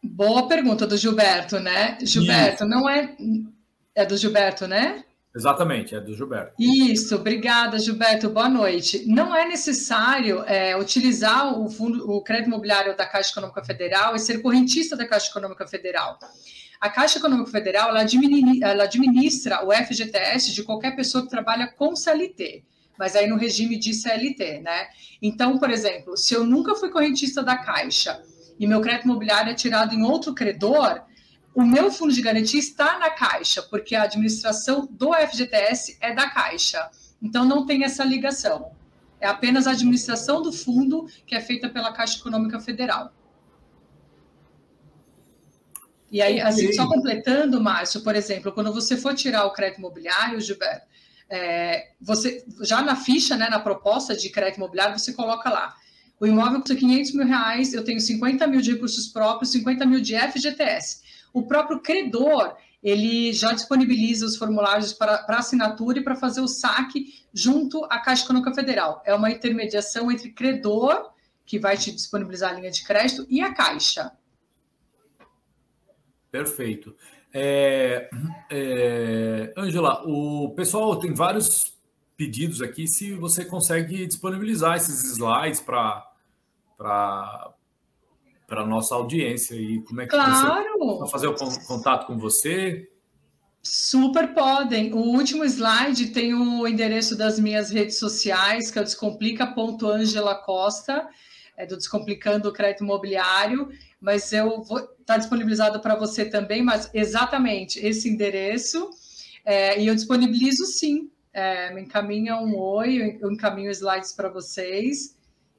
Boa 0.00 0.46
pergunta 0.46 0.86
do 0.86 0.96
Gilberto, 0.96 1.58
né? 1.58 1.98
Gilberto, 2.02 2.62
Isso. 2.62 2.66
não 2.66 2.88
é. 2.88 3.16
É 3.94 4.04
do 4.04 4.16
Gilberto, 4.16 4.68
né? 4.68 5.04
Exatamente, 5.34 5.96
é 5.96 6.00
do 6.00 6.14
Gilberto. 6.14 6.54
Isso, 6.56 7.16
obrigada, 7.16 7.78
Gilberto. 7.80 8.30
Boa 8.30 8.48
noite. 8.48 9.04
Não 9.04 9.34
é 9.34 9.48
necessário 9.48 10.44
é, 10.46 10.76
utilizar 10.76 11.58
o 11.58 11.68
fundo, 11.68 12.08
o 12.08 12.22
crédito 12.22 12.46
imobiliário 12.46 12.96
da 12.96 13.04
Caixa 13.04 13.32
Econômica 13.32 13.64
Federal 13.64 14.14
e 14.14 14.20
ser 14.20 14.40
correntista 14.40 14.96
da 14.96 15.08
Caixa 15.08 15.30
Econômica 15.30 15.66
Federal. 15.66 16.16
A 16.84 16.90
Caixa 16.90 17.16
Econômica 17.16 17.50
Federal 17.50 17.88
ela 17.88 18.02
administra, 18.02 18.68
ela 18.68 18.84
administra 18.84 19.66
o 19.66 19.72
FGTS 19.72 20.52
de 20.52 20.62
qualquer 20.62 20.94
pessoa 20.94 21.24
que 21.24 21.30
trabalha 21.30 21.66
com 21.66 21.96
CLT, 21.96 22.62
mas 22.98 23.16
aí 23.16 23.26
no 23.26 23.38
regime 23.38 23.78
de 23.78 23.94
CLT, 23.94 24.60
né? 24.60 24.88
Então, 25.22 25.56
por 25.56 25.70
exemplo, 25.70 26.14
se 26.14 26.34
eu 26.34 26.44
nunca 26.44 26.74
fui 26.74 26.90
correntista 26.90 27.42
da 27.42 27.56
Caixa 27.56 28.22
e 28.60 28.66
meu 28.66 28.82
crédito 28.82 29.06
imobiliário 29.06 29.50
é 29.50 29.54
tirado 29.54 29.94
em 29.94 30.02
outro 30.02 30.34
credor, 30.34 31.00
o 31.54 31.62
meu 31.62 31.90
fundo 31.90 32.12
de 32.12 32.20
garantia 32.20 32.60
está 32.60 32.98
na 32.98 33.08
Caixa, 33.08 33.62
porque 33.62 33.94
a 33.96 34.02
administração 34.02 34.86
do 34.90 35.14
FGTS 35.14 35.96
é 36.02 36.12
da 36.12 36.28
Caixa. 36.28 36.90
Então, 37.22 37.46
não 37.46 37.64
tem 37.64 37.82
essa 37.82 38.04
ligação. 38.04 38.72
É 39.18 39.26
apenas 39.26 39.66
a 39.66 39.70
administração 39.70 40.42
do 40.42 40.52
fundo 40.52 41.08
que 41.26 41.34
é 41.34 41.40
feita 41.40 41.66
pela 41.66 41.94
Caixa 41.94 42.18
Econômica 42.18 42.60
Federal. 42.60 43.10
E 46.14 46.22
aí, 46.22 46.40
assim, 46.40 46.72
só 46.72 46.86
completando, 46.88 47.60
Márcio, 47.60 48.02
por 48.02 48.14
exemplo, 48.14 48.52
quando 48.52 48.72
você 48.72 48.96
for 48.96 49.14
tirar 49.14 49.44
o 49.46 49.52
crédito 49.52 49.78
imobiliário, 49.78 50.40
Gilberto, 50.40 50.86
é, 51.28 51.90
você 52.00 52.44
já 52.62 52.82
na 52.82 52.94
ficha, 52.94 53.36
né, 53.36 53.48
na 53.48 53.58
proposta 53.58 54.16
de 54.16 54.28
crédito 54.28 54.56
imobiliário, 54.56 54.98
você 54.98 55.12
coloca 55.12 55.50
lá. 55.50 55.74
O 56.20 56.26
imóvel 56.26 56.60
custa 56.60 56.76
500 56.76 57.12
mil 57.14 57.26
reais, 57.26 57.74
eu 57.74 57.84
tenho 57.84 58.00
50 58.00 58.46
mil 58.46 58.60
de 58.60 58.72
recursos 58.72 59.08
próprios, 59.08 59.50
50 59.50 59.84
mil 59.84 60.00
de 60.00 60.16
FGTS 60.16 61.04
o 61.34 61.42
próprio 61.42 61.80
credor 61.80 62.56
ele 62.80 63.32
já 63.32 63.52
disponibiliza 63.52 64.24
os 64.24 64.36
formulários 64.36 64.92
para, 64.92 65.18
para 65.18 65.38
assinatura 65.38 65.98
e 65.98 66.04
para 66.04 66.14
fazer 66.14 66.40
o 66.40 66.46
saque 66.46 67.24
junto 67.32 67.84
à 67.86 67.98
Caixa 67.98 68.24
Econômica 68.24 68.54
Federal. 68.54 69.02
É 69.04 69.14
uma 69.14 69.30
intermediação 69.30 70.12
entre 70.12 70.30
credor, 70.30 71.10
que 71.46 71.58
vai 71.58 71.76
te 71.76 71.90
disponibilizar 71.90 72.50
a 72.50 72.54
linha 72.54 72.70
de 72.70 72.84
crédito, 72.84 73.26
e 73.28 73.40
a 73.40 73.52
Caixa. 73.52 74.12
Perfeito. 76.34 76.96
É, 77.32 78.10
é, 78.50 79.54
Angela, 79.56 80.02
o 80.04 80.52
pessoal 80.56 80.98
tem 80.98 81.14
vários 81.14 81.62
pedidos 82.16 82.60
aqui 82.60 82.88
se 82.88 83.12
você 83.12 83.44
consegue 83.44 84.04
disponibilizar 84.04 84.76
esses 84.76 85.04
slides 85.12 85.60
para 85.60 86.10
para 86.76 87.54
a 88.50 88.66
nossa 88.66 88.96
audiência 88.96 89.54
e 89.54 89.80
como 89.82 90.00
é 90.00 90.06
que 90.06 90.10
claro. 90.10 90.76
você 90.76 91.10
fazer 91.12 91.28
o 91.28 91.36
contato 91.68 92.08
com 92.08 92.18
você? 92.18 92.90
Super 93.62 94.34
podem. 94.34 94.92
O 94.92 94.98
último 94.98 95.44
slide 95.44 96.08
tem 96.08 96.34
o 96.34 96.66
endereço 96.66 97.16
das 97.16 97.38
minhas 97.38 97.70
redes 97.70 97.96
sociais, 97.96 98.72
que 98.72 98.78
é 98.80 98.82
o 98.82 98.84
descomplica.angela 98.84 100.34
Costa, 100.34 101.08
é 101.56 101.66
do 101.66 101.76
Descomplicando 101.76 102.48
o 102.48 102.52
Crédito 102.52 102.84
Imobiliário, 102.84 103.68
mas 104.00 104.32
eu 104.32 104.62
vou 104.62 104.78
estar 104.78 104.94
tá 105.04 105.16
disponibilizado 105.16 105.80
para 105.80 105.94
você 105.94 106.24
também, 106.24 106.62
mas 106.62 106.90
exatamente 106.92 107.78
esse 107.78 108.08
endereço, 108.08 108.90
é, 109.44 109.80
e 109.80 109.86
eu 109.86 109.94
disponibilizo 109.94 110.66
sim. 110.66 111.10
É, 111.32 111.74
me 111.74 111.82
encaminha 111.82 112.36
um 112.36 112.56
oi, 112.56 113.18
eu 113.20 113.30
encaminho 113.30 113.68
slides 113.70 114.12
para 114.12 114.28
vocês 114.28 115.16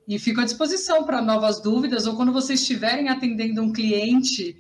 e 0.08 0.18
fico 0.18 0.40
à 0.40 0.46
disposição 0.46 1.04
para 1.04 1.22
novas 1.22 1.60
dúvidas 1.60 2.08
ou 2.08 2.16
quando 2.16 2.32
vocês 2.32 2.62
estiverem 2.62 3.10
atendendo 3.10 3.62
um 3.62 3.74
cliente 3.74 4.56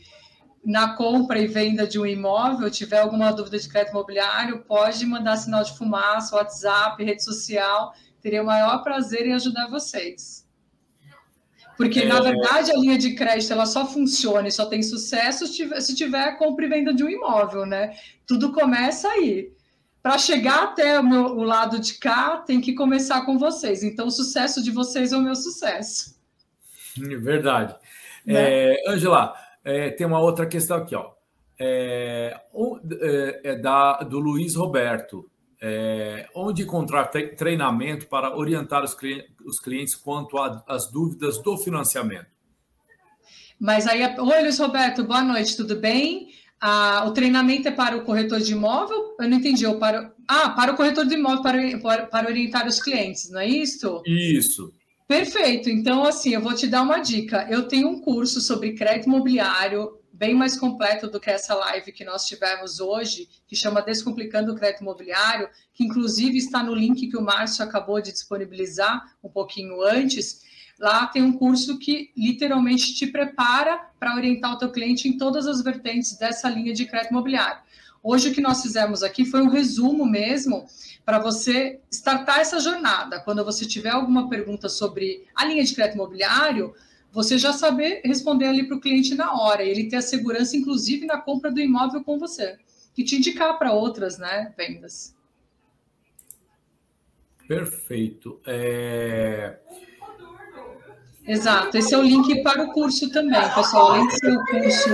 na 0.65 0.95
compra 0.95 1.39
e 1.39 1.48
venda 1.48 1.86
de 1.88 2.00
um 2.00 2.06
imóvel, 2.06 2.69
tiver 2.71 3.00
alguma 3.00 3.32
dúvida 3.32 3.60
de 3.60 3.69
crédito 3.69 3.91
imobiliário, 3.91 4.63
pode 4.63 5.06
mandar 5.06 5.38
sinal 5.38 5.63
de 5.63 5.78
fumaça, 5.78 6.36
WhatsApp, 6.36 7.02
rede 7.04 7.24
social. 7.24 7.93
Teria 8.19 8.41
o 8.41 8.45
maior 8.45 8.84
prazer 8.84 9.28
em 9.28 9.34
ajudar 9.34 9.69
vocês. 9.69 10.45
Porque, 11.78 12.02
é... 12.02 12.06
na 12.06 12.22
verdade, 12.22 12.72
a 12.72 12.78
linha 12.78 12.98
de 12.98 13.14
crédito 13.14 13.52
ela 13.52 13.66
só 13.66 13.86
funciona 13.86 14.48
e 14.48 14.52
só 14.52 14.66
tem 14.66 14.82
sucesso 14.82 15.46
se 15.48 15.54
tiver, 15.54 15.82
se 15.82 15.96
tiver 15.96 16.38
compra 16.38 16.66
e 16.66 16.70
venda 16.70 16.94
de 16.94 17.04
um 17.04 17.10
imóvel, 17.10 17.66
né? 17.66 17.96
Tudo 18.26 18.54
começa 18.54 19.10
aí. 19.10 19.54
Para 20.02 20.18
chegar 20.18 20.66
até 20.66 21.00
o, 21.00 21.04
meu, 21.04 21.26
o 21.26 21.44
lado 21.44 21.80
de 21.80 21.96
cá, 21.96 22.38
tem 22.38 22.62
que 22.62 22.74
começar 22.74 23.26
com 23.26 23.40
vocês. 23.40 23.84
Então, 23.84 24.08
o 24.08 24.12
sucesso 24.12 24.64
de 24.64 24.72
vocês 24.72 25.12
é 25.12 25.18
o 25.18 25.22
meu 25.22 25.36
sucesso. 25.36 26.16
Verdade. 26.98 27.76
Né? 28.26 28.74
É, 28.74 28.84
Angela, 28.88 29.34
é, 29.64 29.90
tem 29.90 30.06
uma 30.06 30.20
outra 30.20 30.46
questão 30.46 30.78
aqui, 30.78 30.96
ó. 30.96 31.12
É, 31.58 32.40
é, 33.02 33.42
é 33.44 33.56
da, 33.56 34.04
do 34.04 34.20
Luiz 34.20 34.56
Roberto. 34.56 35.30
É, 35.62 36.28
onde 36.36 36.63
encontrar 36.63 37.06
treinamento 37.06 38.08
para 38.08 38.36
orientar 38.36 38.84
os, 38.84 38.96
os 39.46 39.60
clientes 39.60 39.96
quanto 39.96 40.38
às 40.38 40.91
dúvidas 40.91 41.41
do 41.41 41.58
financiamento? 41.58 42.28
Mas 43.60 43.88
aí, 43.88 44.02
oi 44.04 44.41
Luiz 44.41 44.60
Roberto, 44.60 45.04
boa 45.04 45.24
noite, 45.24 45.56
tudo 45.56 45.78
bem? 45.78 46.30
Ah, 46.60 47.06
o 47.08 47.12
treinamento 47.12 47.68
é 47.68 47.72
para 47.72 47.96
o 47.96 48.04
corretor 48.04 48.39
de 48.39 48.54
imóvel? 48.54 49.15
Eu 49.20 49.30
não 49.30 49.38
entendi. 49.38 49.63
Eu 49.63 49.78
para... 49.78 50.13
Ah, 50.28 50.50
para 50.50 50.74
o 50.74 50.76
corretor 50.76 51.06
de 51.06 51.15
imóvel, 51.15 51.41
para, 51.41 51.80
para, 51.80 52.06
para 52.08 52.28
orientar 52.28 52.68
os 52.68 52.82
clientes, 52.82 53.30
não 53.30 53.39
é 53.39 53.48
isso? 53.48 54.02
Isso. 54.06 54.74
Perfeito. 55.08 55.70
Então, 55.70 56.04
assim, 56.04 56.34
eu 56.34 56.41
vou 56.41 56.54
te 56.54 56.68
dar 56.68 56.82
uma 56.82 57.00
dica. 57.00 57.48
Eu 57.50 57.68
tenho 57.68 57.88
um 57.88 58.02
curso 58.02 58.41
sobre 58.41 58.74
crédito 58.74 59.08
imobiliário 59.08 60.00
bem 60.15 60.34
mais 60.34 60.58
completo 60.58 61.10
do 61.10 61.19
que 61.19 61.30
essa 61.30 61.54
live 61.54 61.91
que 61.91 62.06
nós 62.06 62.25
tivemos 62.25 62.80
hoje, 62.80 63.28
que 63.45 63.56
chama 63.56 63.82
Descomplicando 63.82 64.54
o 64.54 64.56
Crédito 64.56 64.82
Imobiliário, 64.82 65.49
que 65.73 65.84
inclusive 65.84 66.38
está 66.38 66.63
no 66.63 66.73
link 66.73 67.08
que 67.08 67.17
o 67.17 67.21
Márcio 67.21 67.63
acabou 67.63 68.01
de 68.01 68.13
disponibilizar 68.13 69.13
um 69.21 69.30
pouquinho 69.30 69.82
antes. 69.84 70.43
Lá 70.80 71.06
tem 71.08 71.21
um 71.21 71.34
curso 71.34 71.78
que 71.78 72.12
literalmente 72.15 72.95
te 72.95 73.08
prepara 73.08 73.89
para 73.99 74.15
orientar 74.15 74.54
o 74.54 74.58
teu 74.58 74.71
cliente 74.71 75.08
em 75.08 75.17
todas 75.17 75.47
as 75.47 75.62
vertentes 75.62 76.17
dessa 76.17 76.49
linha 76.49 76.73
de 76.73 76.86
crédito 76.86 77.12
imobiliário. 77.12 77.62
Hoje 78.01 78.30
o 78.30 78.34
que 78.34 78.41
nós 78.41 78.62
fizemos 78.62 79.04
aqui 79.04 79.25
foi 79.25 79.41
um 79.41 79.49
resumo 79.49 80.06
mesmo 80.06 80.65
para 81.04 81.19
você 81.19 81.80
startar 81.91 82.39
essa 82.39 82.60
jornada. 82.60 83.19
Quando 83.19 83.43
você 83.43 83.65
tiver 83.65 83.89
alguma 83.89 84.30
pergunta 84.30 84.69
sobre 84.69 85.25
a 85.36 85.43
linha 85.43 85.63
de 85.63 85.73
crédito 85.73 85.95
imobiliário, 85.95 86.73
você 87.15 87.38
já 87.38 87.54
saber 87.54 88.01
responder 88.04 88.45
ali 88.45 88.67
para 88.67 88.75
o 88.75 88.82
cliente 88.82 89.15
na 89.15 89.41
hora, 89.41 89.63
e 89.63 89.69
ele 89.69 89.88
ter 89.88 89.95
a 89.95 90.01
segurança, 90.01 90.58
inclusive, 90.58 91.06
na 91.06 91.17
compra 91.17 91.49
do 91.49 91.62
imóvel 91.62 92.04
com 92.04 92.19
você, 92.19 92.58
e 92.97 93.06
te 93.06 93.15
indicar 93.15 93.58
para 93.58 93.71
outras 93.71 94.17
né, 94.17 94.54
vendas. 94.58 95.15
Perfeito. 97.47 98.41
É... 98.45 99.58
Exato, 101.25 101.78
esse 101.78 101.93
é 101.93 101.97
o 101.97 102.01
link 102.01 102.43
para 102.43 102.63
o 102.63 102.73
curso 102.73 103.10
também, 103.10 103.41
pessoal. 103.54 103.93
Além 103.93 104.08
de 104.10 104.19
ser 104.19 104.38
o 104.38 104.45
curso 104.45 104.89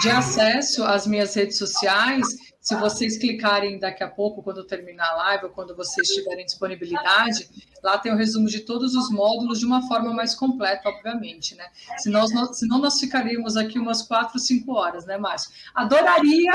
de 0.00 0.10
acesso 0.10 0.84
às 0.84 1.06
minhas 1.06 1.34
redes 1.34 1.58
sociais, 1.58 2.47
se 2.68 2.76
vocês 2.76 3.16
clicarem 3.16 3.78
daqui 3.78 4.04
a 4.04 4.08
pouco, 4.08 4.42
quando 4.42 4.62
terminar 4.62 5.08
a 5.08 5.16
live, 5.16 5.46
ou 5.46 5.50
quando 5.50 5.74
vocês 5.74 6.06
tiverem 6.08 6.44
disponibilidade, 6.44 7.48
lá 7.82 7.96
tem 7.96 8.12
o 8.12 8.14
um 8.14 8.18
resumo 8.18 8.46
de 8.46 8.60
todos 8.60 8.94
os 8.94 9.10
módulos 9.10 9.60
de 9.60 9.64
uma 9.64 9.88
forma 9.88 10.12
mais 10.12 10.34
completa, 10.34 10.86
obviamente, 10.86 11.54
né? 11.54 11.64
Nós, 12.04 12.30
senão 12.58 12.78
nós 12.78 13.00
ficaríamos 13.00 13.56
aqui 13.56 13.78
umas 13.78 14.02
quatro, 14.02 14.38
cinco 14.38 14.74
horas, 14.74 15.06
né, 15.06 15.16
Márcio? 15.16 15.50
Adoraria, 15.74 16.52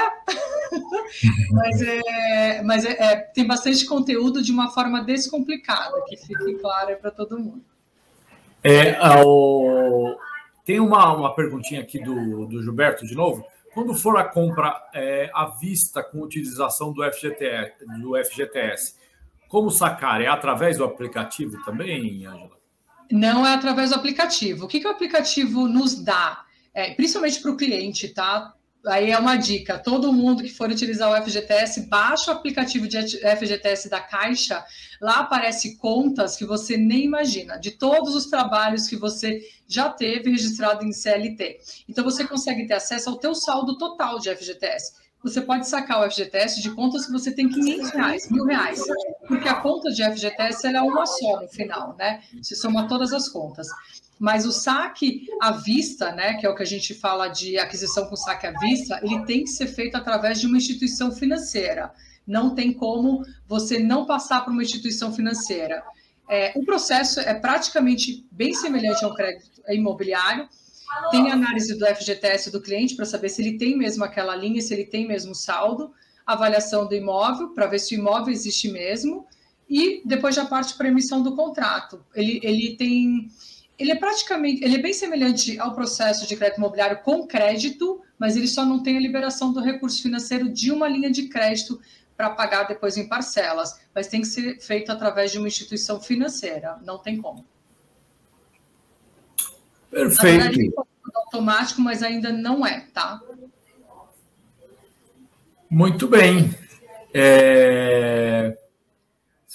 mas, 1.52 1.82
é, 1.82 2.62
mas 2.62 2.86
é, 2.86 2.92
é, 2.92 3.16
tem 3.16 3.48
bastante 3.48 3.84
conteúdo 3.84 4.40
de 4.44 4.52
uma 4.52 4.70
forma 4.70 5.02
descomplicada, 5.02 6.00
que 6.08 6.16
fique 6.16 6.60
claro 6.60 6.96
para 6.98 7.10
todo 7.10 7.40
mundo. 7.40 7.66
É, 8.64 8.96
ao... 8.98 10.16
Tem 10.64 10.80
uma, 10.80 11.12
uma 11.12 11.34
perguntinha 11.34 11.82
aqui 11.82 11.98
do, 11.98 12.46
do 12.46 12.62
Gilberto, 12.62 13.04
de 13.04 13.16
novo. 13.16 13.44
Quando 13.74 13.94
for 13.94 14.18
a 14.18 14.24
compra 14.24 14.82
é, 14.94 15.32
à 15.34 15.46
vista 15.46 16.04
com 16.04 16.22
utilização 16.22 16.94
do 16.94 17.04
FGTS, 17.04 17.86
do 18.00 18.16
FGTS, 18.24 18.96
como 19.48 19.70
sacar? 19.70 20.22
É 20.22 20.28
através 20.28 20.78
do 20.78 20.84
aplicativo 20.84 21.64
também, 21.64 22.26
Angela? 22.26 22.58
Não 23.12 23.46
é 23.46 23.54
através 23.54 23.90
do 23.90 23.96
aplicativo. 23.96 24.66
O 24.66 24.68
que, 24.68 24.80
que 24.80 24.88
o 24.88 24.92
aplicativo 24.92 25.68
nos 25.68 26.04
dá? 26.04 26.46
É, 26.74 26.94
principalmente 26.94 27.40
para 27.42 27.52
o 27.52 27.58
cliente, 27.58 28.10
tá? 28.10 28.54
Aí 28.86 29.12
é 29.12 29.18
uma 29.18 29.38
dica: 29.38 29.80
todo 29.80 30.12
mundo 30.12 30.44
que 30.44 30.50
for 30.50 30.70
utilizar 30.70 31.10
o 31.10 31.24
FGTS, 31.24 31.88
baixa 31.88 32.32
o 32.32 32.36
aplicativo 32.36 32.88
de 32.88 33.00
FGTS 33.18 33.90
da 33.90 34.02
Caixa. 34.02 34.64
Lá 35.02 35.20
aparece 35.20 35.78
contas 35.78 36.36
que 36.36 36.46
você 36.46 36.76
nem 36.76 37.06
imagina, 37.06 37.58
de 37.58 37.72
todos 37.72 38.14
os 38.14 38.26
trabalhos 38.26 38.88
que 38.88 38.96
você 38.96 39.42
já 39.68 39.90
teve 39.90 40.32
registrado 40.32 40.86
em 40.86 40.92
CLT. 40.92 41.60
Então 41.88 42.04
você 42.04 42.28
consegue 42.28 42.68
ter 42.68 42.74
acesso 42.74 43.10
ao 43.10 43.18
teu 43.18 43.34
saldo 43.34 43.78
total 43.78 44.20
de 44.20 44.36
FGTS. 44.36 45.03
Você 45.24 45.42
pode 45.42 45.68
sacar 45.68 46.02
o 46.02 46.12
FGTS 46.12 46.62
de 46.62 46.72
contas 46.72 47.06
que 47.06 47.12
você 47.12 47.32
tem 47.32 47.48
500 47.48 47.90
reais, 47.92 48.30
mil 48.30 48.44
reais, 48.44 48.82
porque 49.28 49.48
a 49.48 49.56
conta 49.56 49.90
de 49.90 50.04
FGTS 50.04 50.68
é 50.68 50.82
uma 50.82 51.06
só 51.06 51.42
no 51.42 51.48
final, 51.48 51.96
né? 51.98 52.22
Você 52.42 52.56
soma 52.56 52.88
todas 52.88 53.14
as 53.14 53.30
contas. 53.30 53.68
Mas 54.20 54.46
o 54.46 54.52
saque 54.52 55.26
à 55.42 55.52
vista, 55.52 56.12
né, 56.12 56.36
que 56.36 56.46
é 56.46 56.50
o 56.50 56.56
que 56.56 56.64
a 56.64 56.66
gente 56.66 56.94
fala 56.94 57.30
de 57.30 57.58
aquisição 57.58 58.06
com 58.06 58.16
saque 58.16 58.48
à 58.48 58.52
vista, 58.52 59.00
ele 59.02 59.26
tem 59.26 59.44
que 59.44 59.50
ser 59.50 59.68
feito 59.68 59.96
através 59.96 60.40
de 60.40 60.48
uma 60.48 60.58
instituição 60.58 61.12
financeira. 61.12 61.92
Não 62.26 62.54
tem 62.54 62.72
como 62.72 63.26
você 63.48 63.80
não 63.80 64.06
passar 64.06 64.44
por 64.44 64.52
uma 64.52 64.64
instituição 64.64 65.14
financeira. 65.14 65.84
É, 66.30 66.54
o 66.56 66.64
processo 66.64 67.20
é 67.20 67.34
praticamente 67.34 68.26
bem 68.32 68.54
semelhante 68.54 69.04
ao 69.04 69.14
crédito 69.14 69.62
imobiliário. 69.70 70.48
Tem 71.12 71.32
análise 71.32 71.78
do 71.78 71.86
FGTS 71.86 72.52
do 72.52 72.62
cliente 72.62 72.96
para 72.96 73.06
saber 73.06 73.30
se 73.30 73.42
ele 73.42 73.58
tem 73.58 73.78
mesmo 73.78 74.04
aquela 74.04 74.36
linha, 74.36 74.62
se 74.62 74.74
ele 74.74 74.86
tem 74.86 75.08
mesmo 75.08 75.34
saldo, 75.34 75.92
avaliação 76.26 76.88
do 76.88 76.96
imóvel 76.96 77.50
para 77.50 77.68
ver 77.68 77.80
se 77.80 77.96
o 77.96 78.00
imóvel 78.00 78.34
existe 78.34 78.70
mesmo, 78.70 79.26
e 79.70 80.02
depois 80.06 80.36
já 80.36 80.46
parte 80.46 80.76
para 80.76 80.88
emissão 80.88 81.22
do 81.22 81.36
contrato. 81.36 82.06
Ele, 82.14 82.40
ele 82.44 82.76
tem 82.78 83.30
ele 83.78 83.92
é 83.92 83.96
praticamente, 83.96 84.64
ele 84.64 84.76
é 84.76 84.82
bem 84.82 84.94
semelhante 84.94 85.60
ao 85.60 85.74
processo 85.74 86.28
de 86.28 86.36
crédito 86.36 86.60
imobiliário 86.60 87.02
com 87.02 87.26
crédito, 87.26 88.02
mas 88.20 88.38
ele 88.38 88.48
só 88.48 88.64
não 88.64 88.84
tem 88.84 88.98
a 88.98 89.00
liberação 89.00 89.52
do 89.52 89.60
recurso 89.60 90.02
financeiro 90.02 90.48
de 90.48 90.72
uma 90.72 90.88
linha 90.88 91.10
de 91.10 91.28
crédito 91.28 91.82
para 92.16 92.30
pagar 92.30 92.64
depois 92.64 92.98
em 92.98 93.08
parcelas, 93.08 93.82
mas 93.94 94.08
tem 94.08 94.22
que 94.22 94.28
ser 94.28 94.60
feito 94.60 94.92
através 94.92 95.32
de 95.32 95.40
uma 95.40 95.48
instituição 95.48 96.00
financeira, 96.00 96.78
não 96.86 97.00
tem 97.00 97.20
como. 97.20 97.44
Perfeito. 99.94 100.40
Verdade, 100.40 100.70
é 100.70 101.18
automático, 101.18 101.82
mas 101.82 102.02
ainda 102.02 102.32
não 102.32 102.66
é, 102.66 102.82
tá? 102.88 103.22
Muito 105.70 106.08
bem. 106.08 106.54
É... 107.14 108.58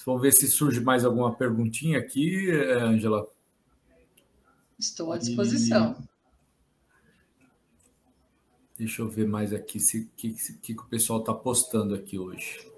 Vamos 0.07 0.22
ver 0.22 0.33
se 0.33 0.46
surge 0.48 0.81
mais 0.81 1.05
alguma 1.05 1.35
perguntinha 1.35 1.98
aqui, 1.98 2.51
Angela. 2.51 3.29
Estou 4.79 5.12
à 5.12 5.18
disposição. 5.18 5.96
E... 6.01 6.09
Deixa 8.79 9.03
eu 9.03 9.09
ver 9.09 9.27
mais 9.27 9.53
aqui 9.53 9.79
o 9.79 10.09
que, 10.16 10.33
que, 10.33 10.55
que, 10.55 10.72
o 10.72 10.85
pessoal 10.85 11.18
está 11.18 11.35
postando 11.35 11.94
aqui 11.94 12.16
hoje. 12.18 12.70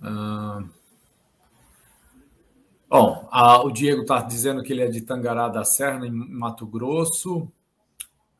Ah... 0.00 0.62
Bom, 2.88 3.28
a, 3.32 3.64
o 3.64 3.70
Diego 3.70 4.02
está 4.02 4.22
dizendo 4.22 4.62
que 4.62 4.72
ele 4.72 4.82
é 4.82 4.86
de 4.86 5.00
Tangará 5.00 5.48
da 5.48 5.64
Serra, 5.64 6.06
em 6.06 6.10
Mato 6.10 6.64
Grosso. 6.64 7.50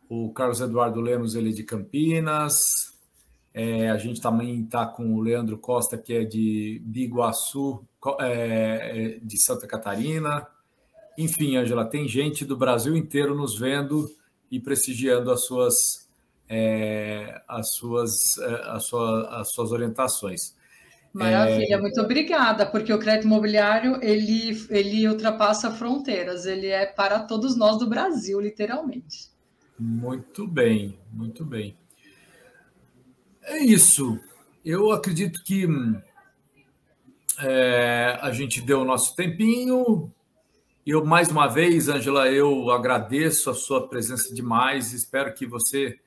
O 0.09 0.32
Carlos 0.32 0.61
Eduardo 0.61 1.00
Lemos, 1.00 1.35
ele 1.35 1.50
é 1.50 1.52
de 1.52 1.64
Campinas. 1.64 2.94
É, 3.52 3.90
a 3.90 3.96
gente 3.96 4.20
também 4.20 4.61
está 4.61 4.86
com 4.86 5.14
o 5.14 5.20
Leandro 5.20 5.59
Costa, 5.59 5.99
que 5.99 6.12
é 6.14 6.24
de 6.24 6.80
Biguaçu, 6.84 7.84
é, 8.20 9.18
de 9.20 9.42
Santa 9.42 9.66
Catarina. 9.66 10.47
Enfim, 11.18 11.57
Angela, 11.57 11.84
tem 11.84 12.07
gente 12.07 12.44
do 12.44 12.57
Brasil 12.57 12.97
inteiro 12.97 13.34
nos 13.34 13.59
vendo 13.59 14.09
e 14.51 14.61
prestigiando 14.61 15.32
as 15.32 15.44
suas, 15.44 16.09
é, 16.49 17.42
as 17.49 17.70
suas, 17.72 18.38
é, 18.38 18.70
as 18.70 18.84
suas, 18.84 19.26
as 19.32 19.49
suas 19.51 19.72
orientações. 19.72 20.55
Maravilha, 21.17 21.77
é... 21.77 21.81
muito 21.81 21.99
obrigada, 21.99 22.67
porque 22.67 22.93
o 22.93 22.99
crédito 22.99 23.25
imobiliário 23.25 23.99
ele, 24.03 24.67
ele 24.69 25.09
ultrapassa 25.09 25.71
fronteiras, 25.71 26.45
ele 26.45 26.67
é 26.67 26.85
para 26.85 27.21
todos 27.21 27.57
nós 27.57 27.79
do 27.79 27.89
Brasil, 27.89 28.39
literalmente. 28.39 29.31
Muito 29.79 30.47
bem, 30.47 30.99
muito 31.11 31.43
bem. 31.43 31.75
É 33.43 33.59
isso. 33.59 34.19
Eu 34.62 34.93
acredito 34.93 35.43
que 35.43 35.67
é, 37.39 38.19
a 38.21 38.31
gente 38.31 38.61
deu 38.61 38.81
o 38.81 38.85
nosso 38.85 39.17
tempinho. 39.17 40.11
Eu, 40.87 41.03
mais 41.05 41.31
uma 41.31 41.47
vez, 41.47 41.89
Angela, 41.89 42.29
eu 42.29 42.71
agradeço 42.71 43.49
a 43.49 43.55
sua 43.55 43.89
presença 43.89 44.35
demais. 44.35 44.93
Espero 44.93 45.33
que 45.33 45.47
você 45.47 45.99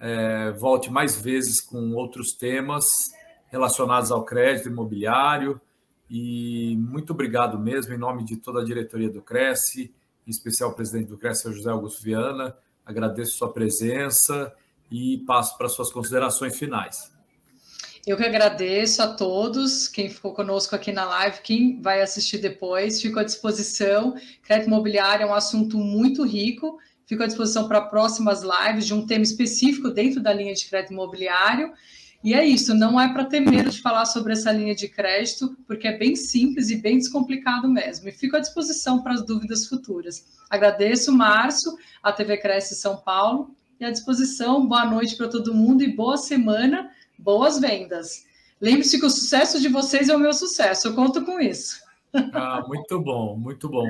é, 0.00 0.50
volte 0.52 0.90
mais 0.90 1.20
vezes 1.20 1.60
com 1.60 1.92
outros 1.92 2.32
temas 2.32 3.14
relacionados 3.48 4.10
ao 4.10 4.24
crédito 4.24 4.68
imobiliário. 4.68 5.60
E 6.08 6.76
muito 6.78 7.12
obrigado 7.12 7.58
mesmo, 7.58 7.92
em 7.92 7.98
nome 7.98 8.24
de 8.24 8.36
toda 8.36 8.60
a 8.60 8.64
diretoria 8.64 9.10
do 9.10 9.20
Cresce, 9.20 9.92
em 10.26 10.30
especial 10.30 10.70
o 10.70 10.74
presidente 10.74 11.08
do 11.08 11.18
Cresce, 11.18 11.52
José 11.52 11.70
Augusto 11.70 12.02
Viana. 12.02 12.56
Agradeço 12.84 13.36
sua 13.36 13.52
presença 13.52 14.52
e 14.90 15.18
passo 15.26 15.56
para 15.58 15.68
suas 15.68 15.92
considerações 15.92 16.56
finais. 16.56 17.12
Eu 18.06 18.16
que 18.16 18.22
agradeço 18.22 19.02
a 19.02 19.08
todos, 19.08 19.88
quem 19.88 20.08
ficou 20.08 20.32
conosco 20.32 20.76
aqui 20.76 20.92
na 20.92 21.04
live, 21.04 21.40
quem 21.42 21.80
vai 21.82 22.00
assistir 22.00 22.38
depois, 22.38 23.02
fico 23.02 23.18
à 23.18 23.24
disposição. 23.24 24.14
Crédito 24.44 24.68
imobiliário 24.68 25.24
é 25.24 25.26
um 25.26 25.34
assunto 25.34 25.76
muito 25.76 26.24
rico, 26.24 26.78
fico 27.04 27.24
à 27.24 27.26
disposição 27.26 27.66
para 27.66 27.80
próximas 27.80 28.42
lives 28.42 28.86
de 28.86 28.94
um 28.94 29.04
tema 29.04 29.24
específico 29.24 29.90
dentro 29.90 30.22
da 30.22 30.32
linha 30.32 30.54
de 30.54 30.68
crédito 30.68 30.92
imobiliário. 30.92 31.72
E 32.26 32.34
é 32.34 32.44
isso, 32.44 32.74
não 32.74 33.00
é 33.00 33.12
para 33.12 33.24
ter 33.24 33.38
medo 33.38 33.70
de 33.70 33.80
falar 33.80 34.04
sobre 34.04 34.32
essa 34.32 34.50
linha 34.50 34.74
de 34.74 34.88
crédito, 34.88 35.56
porque 35.64 35.86
é 35.86 35.96
bem 35.96 36.16
simples 36.16 36.70
e 36.70 36.76
bem 36.76 36.98
descomplicado 36.98 37.68
mesmo. 37.68 38.08
E 38.08 38.10
fico 38.10 38.34
à 38.34 38.40
disposição 38.40 39.00
para 39.00 39.12
as 39.12 39.24
dúvidas 39.24 39.68
futuras. 39.68 40.26
Agradeço, 40.50 41.12
Márcio, 41.12 41.78
a 42.02 42.10
TV 42.10 42.36
Cresce 42.38 42.74
São 42.74 42.96
Paulo, 42.96 43.54
e 43.78 43.84
à 43.84 43.92
disposição. 43.92 44.66
Boa 44.66 44.84
noite 44.86 45.14
para 45.14 45.28
todo 45.28 45.54
mundo 45.54 45.84
e 45.84 45.94
boa 45.94 46.16
semana, 46.16 46.90
boas 47.16 47.60
vendas. 47.60 48.26
Lembre-se 48.60 48.98
que 48.98 49.06
o 49.06 49.10
sucesso 49.10 49.60
de 49.60 49.68
vocês 49.68 50.08
é 50.08 50.16
o 50.16 50.18
meu 50.18 50.32
sucesso, 50.32 50.88
eu 50.88 50.96
conto 50.96 51.24
com 51.24 51.38
isso. 51.38 51.80
Ah, 52.32 52.60
muito 52.66 52.98
bom, 52.98 53.36
muito 53.36 53.68
bom. 53.68 53.86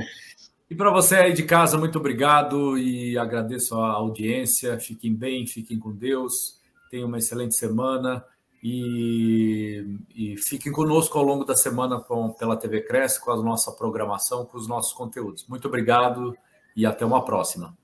E 0.68 0.74
para 0.74 0.90
você 0.90 1.14
aí 1.14 1.32
de 1.32 1.44
casa, 1.44 1.78
muito 1.78 1.98
obrigado 1.98 2.76
e 2.76 3.16
agradeço 3.16 3.76
a 3.76 3.92
audiência. 3.92 4.78
Fiquem 4.78 5.14
bem, 5.14 5.46
fiquem 5.46 5.78
com 5.78 5.90
Deus 5.90 6.56
tenham 6.88 7.08
uma 7.08 7.18
excelente 7.18 7.54
semana 7.54 8.24
e, 8.62 9.98
e, 10.14 10.36
fiquem 10.36 10.72
conosco 10.72 11.16
ao 11.18 11.24
longo 11.24 11.44
da 11.44 11.54
semana 11.54 12.00
com, 12.00 12.32
pela 12.32 12.56
TV 12.56 12.80
Cresce, 12.80 13.20
com 13.20 13.30
a 13.30 13.36
nossa 13.36 13.70
programação, 13.72 14.44
com 14.44 14.56
os 14.56 14.66
nossos 14.66 14.92
conteúdos. 14.92 15.46
Muito 15.46 15.68
obrigado 15.68 16.36
e 16.74 16.84
até 16.84 17.04
uma 17.04 17.24
próxima. 17.24 17.76